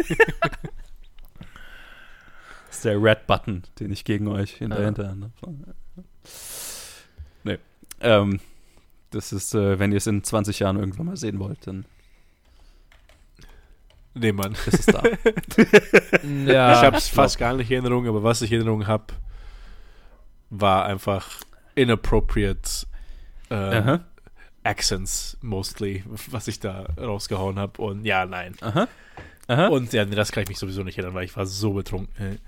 [2.68, 4.84] das ist der Red Button, den ich gegen euch in der Ja.
[4.86, 5.56] Hinterhand habe.
[7.44, 7.58] Nee.
[8.00, 8.40] Ähm,
[9.10, 11.86] das ist, äh, wenn ihr es in 20 Jahren irgendwann mal sehen wollt, dann
[14.18, 14.52] Nee, Mann.
[14.66, 15.02] ist es da.
[16.46, 19.12] Ja, ich hab's fast gar nicht in Erinnerung, aber was ich in Erinnerung habe,
[20.48, 21.40] war einfach
[21.74, 22.86] inappropriate
[23.50, 24.00] äh, Aha.
[24.66, 27.80] Accents mostly, was ich da rausgehauen habe.
[27.80, 28.54] Und ja, nein.
[28.60, 28.88] Aha.
[29.48, 29.66] Aha.
[29.68, 32.38] Und ja, nee, das kann ich mich sowieso nicht erinnern, weil ich war so betrunken.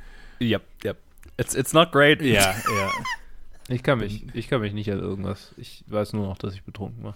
[0.40, 0.96] yep, yep.
[1.36, 2.20] It's, it's not great.
[2.20, 2.90] Ja, ja.
[3.68, 5.54] ich kann mich, ich kann mich nicht an irgendwas.
[5.56, 7.14] Ich weiß nur noch, dass ich betrunken war.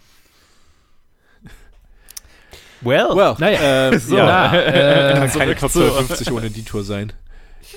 [2.80, 3.10] Well.
[3.14, 4.16] Well, Naja, äh, so.
[4.16, 7.12] ja, Na, äh, kann keine zu- 250 ohne die Tour sein.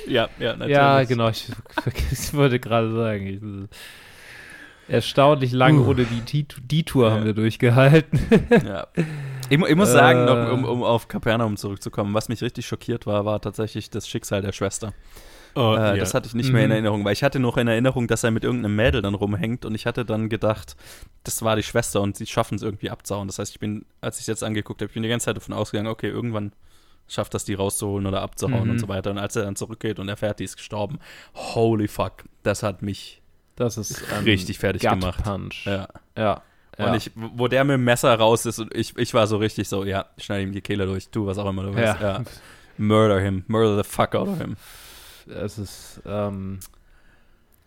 [0.08, 0.72] Ja, ja, natürlich.
[0.76, 1.30] Ja, genau.
[1.30, 1.48] Ich,
[2.12, 3.28] ich wollte gerade sagen.
[3.28, 3.40] Ich,
[4.88, 5.90] erstaunlich lang Uh.
[5.92, 7.14] ohne die, die, Tour Ja.
[7.16, 8.20] haben wir durchgehalten.
[8.66, 8.88] Ja.
[9.50, 10.26] Ich, ich muss sagen, Äh.
[10.26, 14.42] noch, um, um auf Capernaum zurückzukommen, was mich richtig schockiert war, war tatsächlich das Schicksal
[14.42, 14.94] der Schwester.
[15.58, 15.96] Oh, Äh, ja.
[15.98, 16.74] Das hatte ich nicht mehr in Mhm.
[16.74, 19.74] Erinnerung, weil ich hatte noch in Erinnerung, dass er mit irgendeinem Mädel dann rumhängt und
[19.76, 20.76] ich hatte dann gedacht,
[21.24, 23.28] das war die Schwester und sie schaffen es irgendwie abzuhauen.
[23.28, 25.38] Das heißt, ich bin, als ich es jetzt angeguckt habe, ich bin die ganze Zeit
[25.38, 26.52] davon ausgegangen, okay, irgendwann
[27.08, 28.70] schafft das die rauszuholen oder abzuhauen Mhm.
[28.72, 29.12] und so weiter.
[29.12, 30.98] Und als er dann zurückgeht und erfährt, die ist gestorben,
[31.36, 33.22] holy fuck, das hat mich
[33.56, 35.24] Das ist ein richtig fertig Gut gemacht.
[35.24, 35.66] Punch.
[35.66, 35.88] Ja.
[36.18, 36.42] Ja.
[36.78, 36.96] Und ja.
[36.96, 39.86] ich, wo der mit dem Messer raus ist und ich, ich war so richtig so,
[39.86, 42.02] ja, schneide ihm die Kehle durch, tu was auch immer du willst.
[42.02, 42.18] Ja.
[42.18, 42.24] Ja.
[42.78, 44.58] Murder him, murder the fuck out of him.
[45.28, 46.60] Es ist, ähm,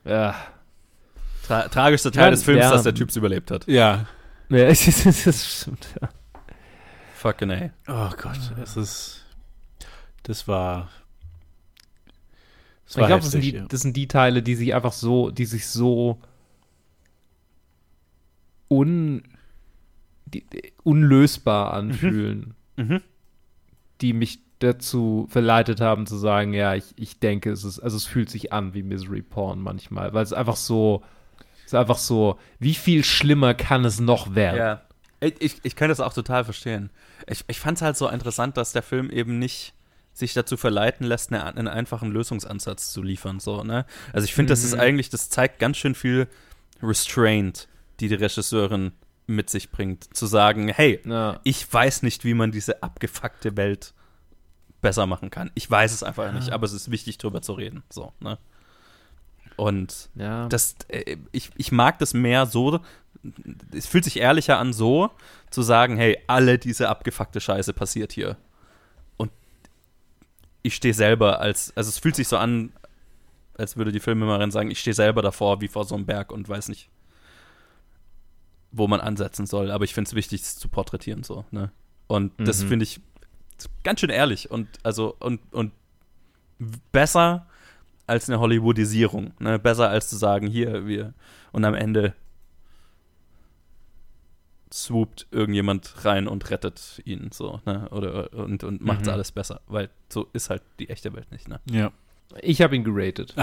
[0.05, 0.35] ja.
[1.47, 3.67] Tra tragischster Teil Ja, des Films, dass der Typ es überlebt hat.
[3.67, 4.07] ja.
[4.51, 6.09] ja es ist, es ist, stimmt, ja.
[7.15, 7.71] Fucking ey.
[7.89, 9.25] Oh Gott, es ist.
[10.23, 10.89] Das war.
[12.89, 13.65] Das Ich glaube, das, sind die- ja.
[13.67, 16.19] das sind die Teile, die sich einfach so, die sich so
[18.71, 19.23] un,
[20.27, 23.01] die, die unlösbar anfühlen, Mhm.
[24.01, 28.05] die mich dazu verleitet haben zu sagen, ja, ich, ich denke, es ist, also es
[28.07, 31.03] fühlt sich an wie Misery Porn manchmal, weil es einfach so,
[31.61, 34.59] es ist einfach so, wie viel schlimmer kann es noch werden?
[34.59, 34.83] Ja.
[35.21, 36.91] Ich, ich, ich kann das auch total verstehen.
[37.27, 39.75] Ich, ich fand es halt so interessant, dass der Film eben nicht
[40.19, 43.41] sich dazu verleiten lässt, eine, einen einfachen Lösungsansatz zu liefern.
[43.41, 43.87] So, ne?
[44.13, 44.81] Also ich finde, das ist Mhm.
[44.81, 46.27] eigentlich, das zeigt ganz schön viel
[46.83, 47.69] Restraint,
[48.01, 48.93] die die Regisseurin
[49.27, 50.15] mit sich bringt.
[50.17, 51.41] Zu sagen, hey, Ja.
[51.45, 53.93] ich weiß nicht, wie man diese abgefuckte Welt
[54.81, 55.51] besser machen kann.
[55.55, 57.83] Ich weiß es einfach nicht, aber es ist wichtig, drüber zu reden.
[57.91, 58.39] So, ne?
[59.57, 60.47] Und Ja.
[60.49, 62.81] das, äh, ich, ich mag das mehr so,
[63.75, 65.11] es fühlt sich ehrlicher an, so
[65.51, 68.37] zu sagen, hey, alle diese abgefuckte Scheiße passiert hier.
[70.63, 72.73] Ich stehe selber als, also es fühlt sich so an,
[73.57, 76.49] als würde die Filmemacherin sagen, ich stehe selber davor, wie vor so einem Berg und
[76.49, 76.89] weiß nicht,
[78.71, 79.71] wo man ansetzen soll.
[79.71, 81.71] Aber ich finde es wichtig, es zu porträtieren, so, ne?
[82.07, 82.69] Und das Mhm.
[82.69, 83.01] finde ich
[83.85, 85.73] ganz schön ehrlich und, also, und, und
[86.93, 87.47] besser
[88.07, 89.59] als eine Hollywoodisierung, ne?
[89.59, 91.15] Besser als zu sagen, hier, wir,
[91.53, 92.15] und am Ende
[94.73, 97.89] swoopt irgendjemand rein und rettet ihn so, ne?
[97.91, 99.09] Oder und, und macht Mhm.
[99.13, 99.61] alles besser.
[99.67, 101.61] Weil so ist halt die echte Welt nicht, ne?
[101.71, 101.93] Ja.
[102.43, 103.35] Ich habe ihn geratet.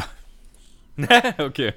[1.40, 1.74] okay.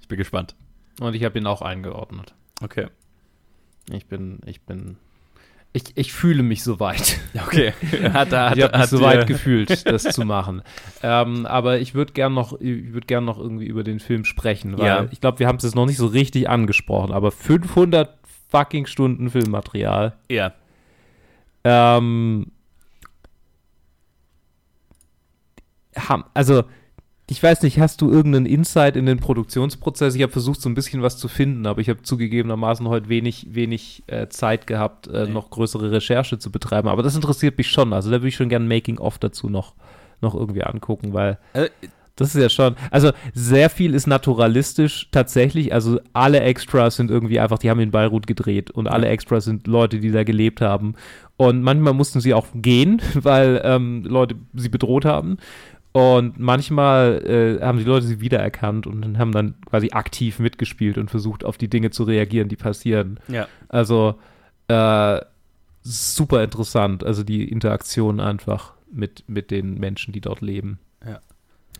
[0.00, 0.54] ich bin gespannt.
[1.00, 2.34] Und ich habe ihn auch eingeordnet.
[2.62, 2.88] Okay.
[3.90, 4.96] Ich bin, ich bin.
[5.76, 7.18] Ich, ich fühle mich soweit.
[7.34, 7.72] Okay.
[8.12, 10.62] hat, hat, ich habe mich soweit gefühlt, das zu machen.
[11.02, 14.78] Ähm, aber ich würde gern noch, ich würde gern noch irgendwie über den Film sprechen,
[14.78, 15.06] weil Ja.
[15.10, 17.12] ich glaube, wir haben es jetzt noch nicht so richtig angesprochen.
[17.12, 18.16] Aber 500
[18.48, 20.14] fucking Stunden Filmmaterial.
[20.30, 20.54] Ja.
[21.64, 22.46] Ähm,
[26.08, 26.64] ham, also,
[27.34, 30.14] ich weiß nicht, hast du irgendeinen Insight in den Produktionsprozess?
[30.14, 33.48] Ich habe versucht, so ein bisschen was zu finden, aber ich habe zugegebenermaßen heute wenig,
[33.50, 35.32] wenig äh, Zeit gehabt, äh, Nee.
[35.32, 36.86] noch größere Recherche zu betreiben.
[36.88, 37.92] Aber das interessiert mich schon.
[37.92, 39.74] Also, da würde ich schon gern Making-of dazu noch,
[40.20, 41.70] noch irgendwie angucken, weil Äh,
[42.16, 45.72] das ist ja schon, also sehr viel ist naturalistisch tatsächlich.
[45.74, 49.66] Also alle Extras sind irgendwie einfach, die haben in Beirut gedreht und alle Extras sind
[49.66, 50.94] Leute, die da gelebt haben.
[51.36, 55.38] Und manchmal mussten sie auch gehen, weil ähm, Leute sie bedroht haben.
[55.96, 61.08] Und manchmal äh, haben die Leute sie wiedererkannt und haben dann quasi aktiv mitgespielt und
[61.08, 63.20] versucht, auf die Dinge zu reagieren, die passieren.
[63.28, 63.46] ja.
[63.68, 64.16] Also
[64.66, 65.20] äh,
[65.82, 70.78] super interessant, also die Interaktion einfach mit, mit den Menschen, die dort leben.
[71.06, 71.20] Ja.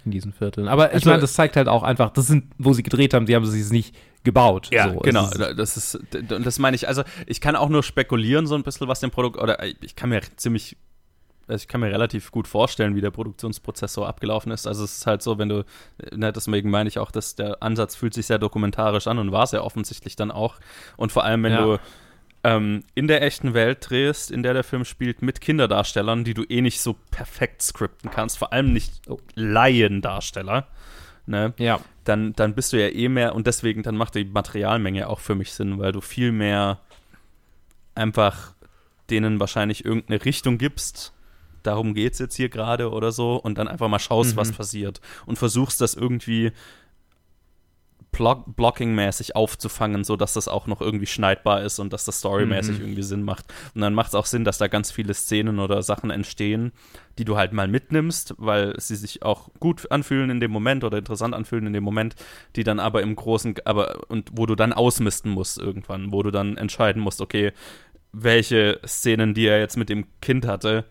[0.05, 0.69] In diesen Vierteln.
[0.69, 3.27] Aber ich Also- meine, das zeigt halt auch einfach, das sind, wo sie gedreht haben,
[3.27, 4.69] sie haben es nicht gebaut.
[4.73, 4.99] Ja, so.
[5.01, 5.29] genau.
[5.57, 5.99] Das ist,
[6.29, 6.87] das meine ich.
[6.87, 10.11] Also, ich kann auch nur spekulieren, so ein bisschen, was dem Produkt, oder ich kann
[10.11, 10.77] mir ziemlich,
[11.49, 14.67] also ich kann mir relativ gut vorstellen, wie der Produktionsprozess so abgelaufen ist.
[14.67, 15.65] Also, es ist halt so, wenn du,
[16.13, 19.51] ne, deswegen meine ich auch, dass der Ansatz fühlt sich sehr dokumentarisch an und war
[19.53, 20.57] ja offensichtlich dann auch.
[20.97, 21.63] Und vor allem, wenn Ja.
[21.65, 21.79] du
[22.47, 26.45] ähm, in der echten Welt drehst, in der der Film spielt, mit Kinderdarstellern, die du
[26.45, 29.19] eh nicht so perfekt skripten kannst, vor allem nicht Oh.
[29.35, 30.67] Laiendarsteller.
[31.27, 31.55] Ne?
[31.57, 31.81] ja.
[32.05, 35.35] dann, dann bist du ja eh mehr und deswegen, dann macht die Materialmenge auch für
[35.35, 36.81] mich Sinn, weil du viel mehr
[37.95, 38.53] einfach
[39.09, 41.14] denen wahrscheinlich irgendeine Richtung gibst.
[41.65, 44.41] Darum geht es jetzt hier gerade oder so und dann einfach mal schaust, Mhm.
[44.41, 46.53] was passiert und versuchst das irgendwie
[48.13, 52.85] block blocking-mäßig aufzufangen, sodass das auch noch irgendwie schneidbar ist und dass das storymäßig Mhm.
[52.85, 53.47] irgendwie Sinn macht.
[53.75, 56.71] Und dann macht es auch Sinn, dass da ganz viele Szenen oder Sachen entstehen,
[57.19, 60.99] die du halt mal mitnimmst, weil sie sich auch gut anfühlen in dem Moment oder
[60.99, 62.15] interessant anfühlen in dem Moment,
[62.55, 66.31] die dann aber im großen, aber und wo du dann ausmisten musst irgendwann, wo du
[66.31, 67.51] dann entscheiden musst, okay,
[68.13, 70.85] welche Szenen, die er jetzt mit dem Kind hatte,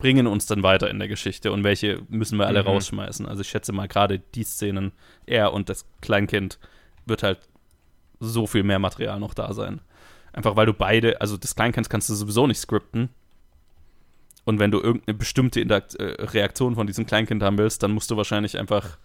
[0.00, 2.68] bringen uns dann weiter in der Geschichte und welche müssen wir alle Mhm.
[2.68, 3.26] rausschmeißen.
[3.26, 4.92] Also ich schätze mal gerade die Szenen,
[5.26, 6.58] er und das Kleinkind,
[7.06, 7.38] wird halt
[8.18, 9.80] so viel mehr Material noch da sein.
[10.32, 13.10] Einfach weil du beide, also das Kleinkind kannst du sowieso nicht skripten.
[14.44, 18.16] Und wenn du irgendeine bestimmte äh, Reaktion von diesem Kleinkind haben willst, dann musst du
[18.16, 18.98] wahrscheinlich einfach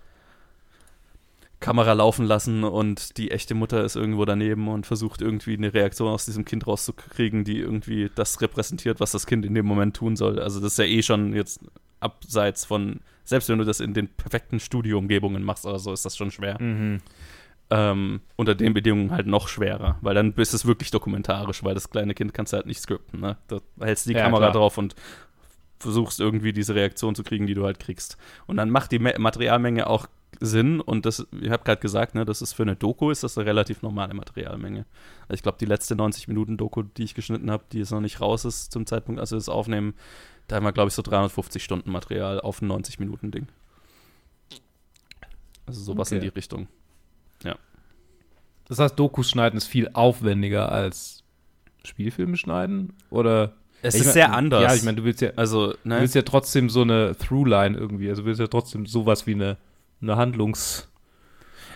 [1.60, 6.10] Kamera laufen lassen und die echte Mutter ist irgendwo daneben und versucht irgendwie eine Reaktion
[6.10, 10.16] aus diesem Kind rauszukriegen, die irgendwie das repräsentiert, was das Kind in dem Moment tun
[10.16, 10.40] soll.
[10.40, 11.62] Also das ist ja eh schon jetzt
[12.00, 16.16] abseits von, selbst wenn du das in den perfekten Studioumgebungen machst oder so, ist das
[16.18, 16.62] schon schwer.
[16.62, 17.02] Mhm.
[17.72, 21.90] Ähm, unter den Bedingungen halt noch schwerer, weil dann bist es wirklich dokumentarisch, weil das
[21.90, 23.20] kleine Kind kannst du halt nicht skripten.
[23.22, 23.38] Ne?
[23.48, 24.52] Da hältst du die Ja, Kamera klar.
[24.52, 24.94] drauf und
[25.80, 28.18] versuchst irgendwie diese Reaktion zu kriegen, die du halt kriegst.
[28.46, 30.06] Und dann macht die Ma Materialmenge auch
[30.40, 33.38] Sinn und das, ich habe gerade gesagt, ne, das ist für eine Doku ist das
[33.38, 34.86] eine relativ normale Materialmenge.
[35.28, 38.02] Also ich glaube, die letzte 90 Minuten Doku, die ich geschnitten habe, die jetzt noch
[38.02, 39.94] nicht raus ist zum Zeitpunkt, als wir das aufnehmen,
[40.48, 43.48] da haben wir, glaube ich, so 350 Stunden Material auf ein 90 Minuten Ding.
[45.66, 46.30] Also sowas in Okay.
[46.30, 46.68] die Richtung.
[48.68, 51.22] Das heißt, Dokus schneiden ist viel aufwendiger als
[51.84, 52.94] Spielfilme schneiden?
[53.12, 53.54] Oder?
[53.84, 54.64] Es Ich ist mein- sehr anders.
[54.64, 56.00] Ja, ich meine, du willst ja, also, du ne?
[56.02, 58.10] willst ja trotzdem so eine Throughline irgendwie.
[58.10, 59.58] Also du willst ja trotzdem sowas wie eine,
[60.02, 60.90] eine Handlungs,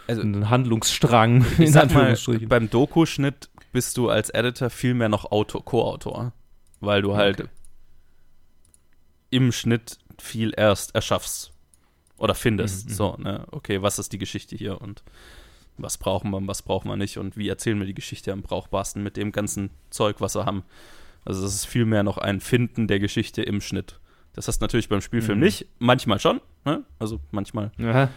[0.08, 2.18] Also- einen Handlungsstrang ich in sag mal,
[2.48, 6.34] beim Doku-Schnitt bist du als Editor viel mehr noch Autor, Co-Autor,
[6.80, 7.50] weil du halt Okay.
[9.30, 11.52] im Schnitt viel erst erschaffst
[12.18, 12.86] oder findest.
[12.86, 12.96] Mhm, mhm.
[12.96, 13.46] so, ne?
[13.52, 15.04] Okay, was ist die Geschichte hier und
[15.78, 19.02] was brauchen wir, was brauchen wir nicht und wie erzählen wir die Geschichte am brauchbarsten
[19.02, 20.64] mit dem ganzen Zeug, was wir haben.
[21.24, 24.00] Also das ist vielmehr noch ein Finden der Geschichte im Schnitt.
[24.40, 25.44] Das hast du natürlich beim Spielfilm Mhm.
[25.44, 26.86] nicht, manchmal schon, ne?
[26.98, 28.10] Also manchmal Ja.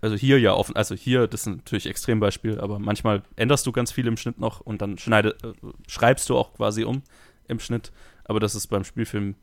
[0.00, 3.92] also hier ja offen, also hier, das ist natürlich Extrembeispiel, aber manchmal änderst du ganz
[3.92, 5.52] viel im Schnitt noch und dann schneide, äh,
[5.86, 7.02] schreibst du auch quasi um
[7.46, 7.92] im Schnitt.
[8.24, 9.36] Aber das ist beim Spielfilm,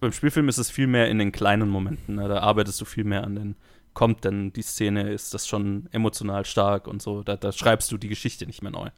[0.00, 2.16] beim Spielfilm ist es viel mehr in den kleinen Momenten.
[2.16, 2.28] Ne?
[2.28, 3.56] Da arbeitest du viel mehr an den,
[3.94, 7.22] kommt denn die Szene, ist das schon emotional stark und so.
[7.22, 8.90] Da, da schreibst du die Geschichte nicht mehr neu.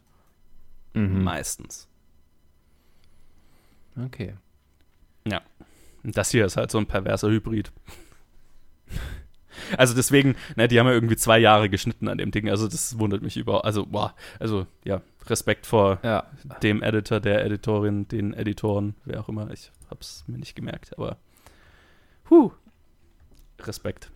[0.95, 1.23] Mhm.
[1.23, 1.87] Meistens.
[4.05, 4.33] Okay.
[6.03, 7.71] Und das hier ist halt so ein perverser Hybrid.
[9.77, 12.97] Also deswegen, ne, die haben ja irgendwie zwei Jahre geschnitten an dem Ding, also das
[12.97, 13.65] wundert mich überhaupt.
[13.65, 16.25] Also, boah, also ja, Respekt vor Ja.
[16.63, 19.51] dem Editor, der Editorin, den Editoren, wer auch immer.
[19.51, 21.17] Ich hab's mir nicht gemerkt, aber
[22.29, 22.51] huh,
[23.59, 24.09] Respekt.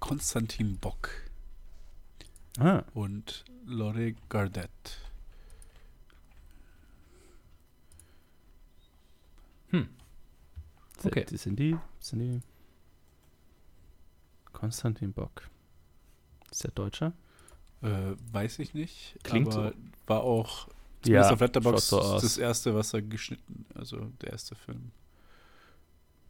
[0.00, 1.10] Konstantin Bock
[2.58, 4.98] Ah, und Lore Gardet.
[11.04, 11.24] Okay.
[11.28, 12.40] Die sind die, sind die
[14.52, 15.48] Konstantin Bock.
[16.50, 17.12] Ist der Deutscher?
[17.82, 19.16] Äh, weiß ich nicht.
[19.22, 19.74] Klingt aber
[20.06, 20.68] war auch
[21.04, 22.22] Ja, zumindest auf Letterboxd so aus.
[22.22, 24.90] das erste, was er geschnitten, also der erste Film.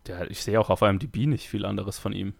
[0.06, 2.34] Der, ich sehe auch auf IMDb nicht viel anderes von ihm.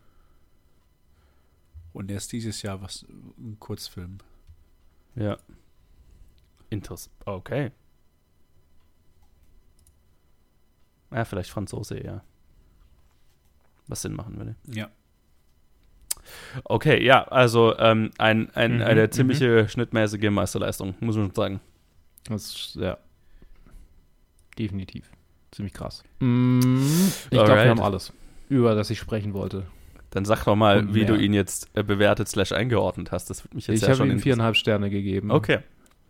[1.93, 3.05] Und erst dieses Jahr was
[3.39, 4.19] ein Kurzfilm.
[5.15, 5.39] Ja.
[6.69, 7.15] Interessant.
[7.25, 7.71] Okay.
[11.13, 12.23] Ja, vielleicht Franzose, ja.
[13.87, 14.57] Was Sinn machen würde.
[14.73, 14.89] Ja.
[16.65, 21.61] Okay, ja, also ähm, ein, ein, Mhm, eine ziemliche schnittmäßige Meisterleistung, muss man sagen.
[22.29, 22.99] Das ist, ja.
[24.59, 25.11] Definitiv.
[25.53, 26.03] Ziemlich krass.
[26.19, 26.91] Mm,
[27.25, 28.13] ich glaube, wir haben alles,
[28.49, 29.67] über das ich sprechen wollte.
[30.11, 33.29] Dann sag doch mal, wie du ihn jetzt äh, bewertet slash eingeordnet hast.
[33.29, 35.31] Das würde mich jetzt Ich ja habe schon ihm viereinhalb Sterne gegeben.
[35.31, 35.59] Okay.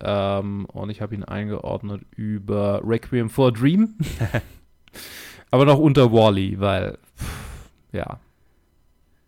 [0.01, 3.97] Ähm, und ich habe ihn eingeordnet über Requiem for a Dream.
[5.51, 8.21] Aber noch unter Wally, weil, pff, ja,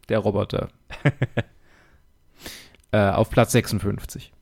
[0.09, 0.69] der Roboter.
[2.93, 4.33] äh, auf Platz 56.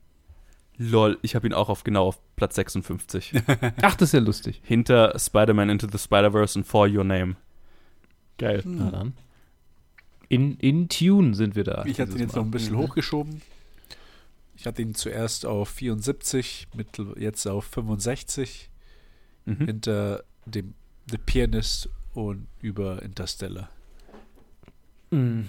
[0.79, 3.33] Lol, ich habe ihn auch auf genau auf Platz 56.
[3.81, 4.61] Ach, das ist ja lustig.
[4.63, 7.35] Hinter Spider-Man Into the Spider-Verse und For Your Name.
[8.37, 8.61] Geil.
[8.65, 9.13] Na dann.
[10.29, 11.83] In, in Tune sind wir da.
[11.85, 12.83] Ich hatte ihn jetzt noch ein bisschen Mal.
[12.83, 13.41] hochgeschoben.
[14.55, 18.69] Ich hatte ihn zuerst auf 74, mittel, jetzt auf 65,
[19.45, 19.65] Mhm.
[19.65, 20.73] hinter dem
[21.09, 23.69] The Pianist und über Interstellar.
[25.11, 25.47] Mhm.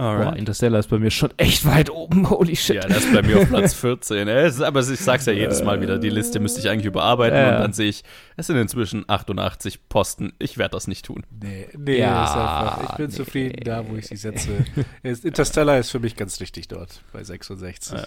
[0.00, 0.36] Boah.
[0.36, 2.30] Interstellar ist bei mir schon echt weit oben.
[2.30, 2.76] Holy shit.
[2.76, 4.28] Ja, das ist bei mir auf Platz 14.
[4.28, 7.36] Es ist- Aber ich sag's ja jedes Mal wieder, die Liste müsste ich eigentlich überarbeiten
[7.36, 7.56] Ja.
[7.56, 8.04] und dann sehe ich,
[8.36, 10.32] es sind inzwischen 88 Posten.
[10.38, 11.24] Ich werde das nicht tun.
[11.42, 13.12] Nee, nee, Ja, ist einfach, ich bin nee.
[13.12, 14.64] zufrieden da, wo ich sie setze.
[15.02, 17.92] Interstellar ist für mich ganz richtig dort, bei 66.
[17.98, 18.06] Ja.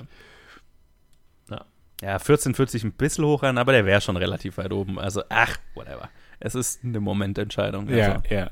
[1.50, 1.66] Ja,
[2.20, 5.00] 14, 40 ein bisschen hoch ran, aber der wäre schon relativ weit oben.
[5.00, 6.10] Also, ach, whatever.
[6.40, 7.88] Es ist eine Momententscheidung.
[7.90, 8.50] Ja, Also, ja.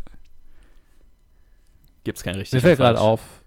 [2.04, 2.54] gibt's kein richtig.
[2.54, 3.39] Mir fällt gerade auf,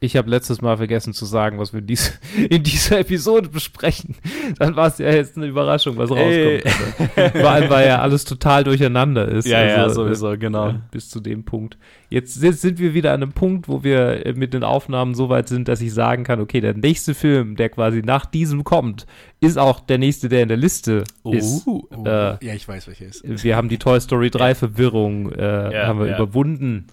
[0.00, 2.18] ich habe letztes Mal vergessen zu sagen, was wir in, dies,
[2.50, 4.14] in dieser Episode besprechen.
[4.58, 6.62] Dann war es ja jetzt eine Überraschung, was Ey.
[6.62, 7.16] rauskommt.
[7.16, 9.46] Also, Vor allem, weil ja alles total durcheinander ist.
[9.48, 10.68] Ja, ja, Also, sowieso, genau.
[10.70, 11.76] äh, Bis zu dem Punkt.
[12.10, 15.28] Jetzt sind, sind wir wieder an einem Punkt, wo wir äh, mit den Aufnahmen so
[15.28, 19.06] weit sind, dass ich sagen kann, okay, der nächste Film, der quasi nach diesem kommt,
[19.40, 21.66] ist auch der nächste, der in der Liste ist.
[21.66, 23.24] Uh, Oh, Äh, ja, ich weiß, welche ist.
[23.44, 26.16] Wir haben die Toy Story 3 Verwirrung äh, Ja, haben wir ja.
[26.16, 26.86] überwunden.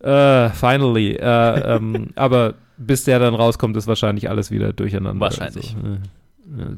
[0.00, 1.12] Äh, finally.
[1.12, 5.20] Äh, ähm, aber bis der dann rauskommt, ist wahrscheinlich alles wieder durcheinander.
[5.20, 5.74] Wahrscheinlich.
[5.76, 5.98] Also, äh,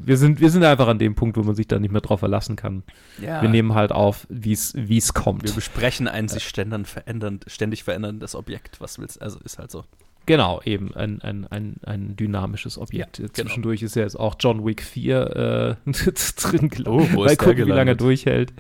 [0.05, 2.21] wir, sind, wir sind einfach an dem Punkt, wo man sich da nicht mehr drauf
[2.21, 2.83] verlassen kann.
[3.21, 3.43] ja.
[3.43, 5.45] Wir nehmen halt auf, wie es kommt.
[5.45, 8.81] Wir besprechen ein sich ständig, verändern, ständig veränderndes Objekt.
[8.81, 9.85] Was willst Also ist halt so.
[10.27, 13.17] Genau, eben ein, ein, ein, ein dynamisches Objekt.
[13.17, 13.31] genau.
[13.33, 15.91] Zwischendurch ist ja jetzt auch John Wick 4 äh,
[16.37, 17.17] drin gelaufen.
[17.17, 18.01] Oh, Mal gucken, wie lange er gelandet?
[18.03, 18.53] durchhält.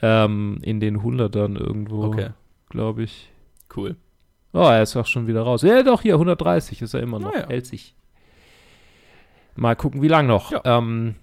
[0.00, 2.30] Ähm, in den Hundertern irgendwo, Okay,
[2.70, 3.30] glaube ich.
[3.76, 3.96] Cool.
[4.52, 5.62] Oh, er ist auch schon wieder raus.
[5.62, 7.34] Ja, doch, hier, 130 ist er immer noch.
[7.34, 7.48] Ah, ja.
[7.48, 7.94] Hält sich.
[9.56, 10.52] Mal gucken, wie lang noch.
[10.52, 10.60] Ja.
[10.64, 11.16] Ähm,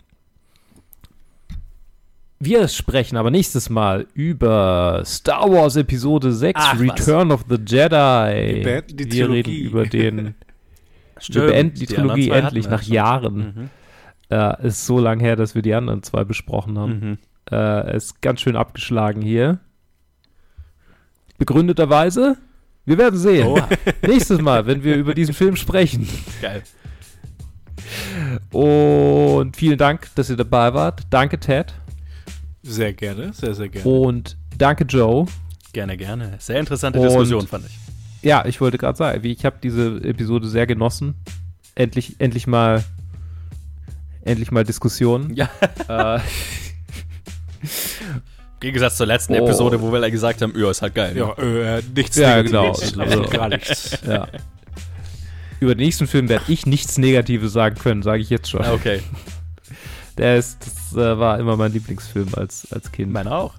[2.39, 6.81] wir sprechen aber nächstes Mal über Star Wars Episode 6, Ach, was.
[6.81, 8.55] Return of the Jedi.
[8.55, 9.61] Wir beenden die wir reden Trilogie.
[9.61, 10.35] über den.
[11.19, 12.93] Stimmt, wir beenden die, anderen Trilogie endlich nach schon.
[12.93, 13.35] Jahren.
[13.35, 13.69] Mhm.
[14.31, 16.99] Äh, ist so lang her, dass wir die anderen zwei besprochen haben.
[16.99, 17.17] Mhm.
[17.51, 19.59] Äh, ist ganz schön abgeschlagen hier.
[21.41, 22.37] Begründeterweise?
[22.85, 23.47] Wir werden sehen.
[23.47, 23.67] Oha.
[24.07, 26.07] Nächstes Mal, wenn wir über diesen Film sprechen.
[26.39, 26.61] Geil.
[28.51, 31.01] Und vielen Dank, dass ihr dabei wart.
[31.09, 31.73] Danke, Ted.
[32.61, 33.89] Sehr gerne, sehr, sehr gerne.
[33.89, 35.25] Und danke, Joe.
[35.73, 36.35] Gerne, gerne.
[36.37, 37.75] Sehr interessante Und- Diskussion, fand ich.
[38.21, 41.15] Ja, ich wollte gerade sagen, ich habe diese Episode sehr genossen.
[41.73, 42.83] Endlich, endlich mal
[44.23, 45.33] endlich mal Diskussionen.
[45.33, 45.49] Ja.
[45.87, 46.19] Äh,
[48.61, 49.43] Gegensatz zur letzten Oh.
[49.45, 51.17] Episode, wo wir alle gesagt haben, ja, ist halt geil.
[51.17, 52.93] Ja, äh, nichts Ja, Negatives.
[52.93, 53.03] genau.
[53.03, 53.97] Also, gar nichts.
[54.07, 54.27] ja.
[55.59, 58.63] Über den nächsten Film werde ich nichts Negatives sagen können, sage ich jetzt schon.
[58.63, 59.01] Ah, Okay.
[60.17, 63.11] Der ist, das äh, war immer mein Lieblingsfilm als, als Kind.
[63.13, 63.53] Meiner auch.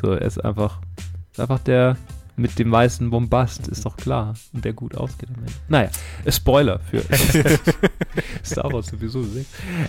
[0.00, 0.78] So, er ist einfach,
[1.32, 1.96] ist einfach der
[2.36, 4.34] mit dem meisten Bombast, ist doch klar.
[4.52, 5.52] Und der gut ausgeht am Ende.
[5.68, 5.90] Naja,
[6.28, 7.02] Spoiler für
[8.44, 9.24] Star Wars sowieso.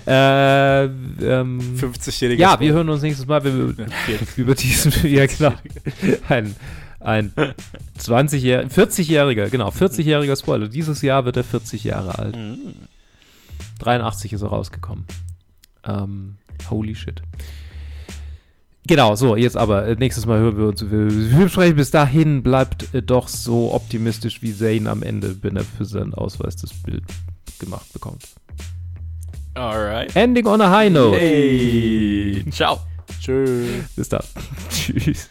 [0.05, 3.85] Äh, ähm, 50-jähriger ja, wir hören uns nächstes Mal, wenn wir über,
[4.37, 5.53] über diesen, ja genau,
[6.27, 6.55] ein,
[6.99, 7.33] ein
[7.99, 10.67] 20-jähriger, 40-jähriger, genau, 40-jähriger Spoiler.
[10.67, 12.35] Dieses Jahr wird er 40 Jahre alt.
[12.35, 12.73] Mhm.
[13.79, 15.05] 83 ist er rausgekommen.
[15.85, 16.35] Ähm,
[16.69, 17.21] holy shit.
[18.85, 21.77] Genau, so, jetzt aber, äh, nächstes Mal hören wir uns Film sprechen.
[21.77, 26.13] Bis dahin bleibt äh, doch so optimistisch wie Zane am Ende, wenn er für seinen
[26.13, 27.03] Ausweis das Bild
[27.59, 28.23] gemacht bekommt.
[29.53, 30.15] Alright.
[30.15, 31.17] Ending on a high note.
[31.17, 32.43] Hey.
[32.51, 32.79] Ciao.
[33.21, 33.67] Tschö.
[33.95, 34.23] Bis dann.
[34.69, 35.29] Tschüss.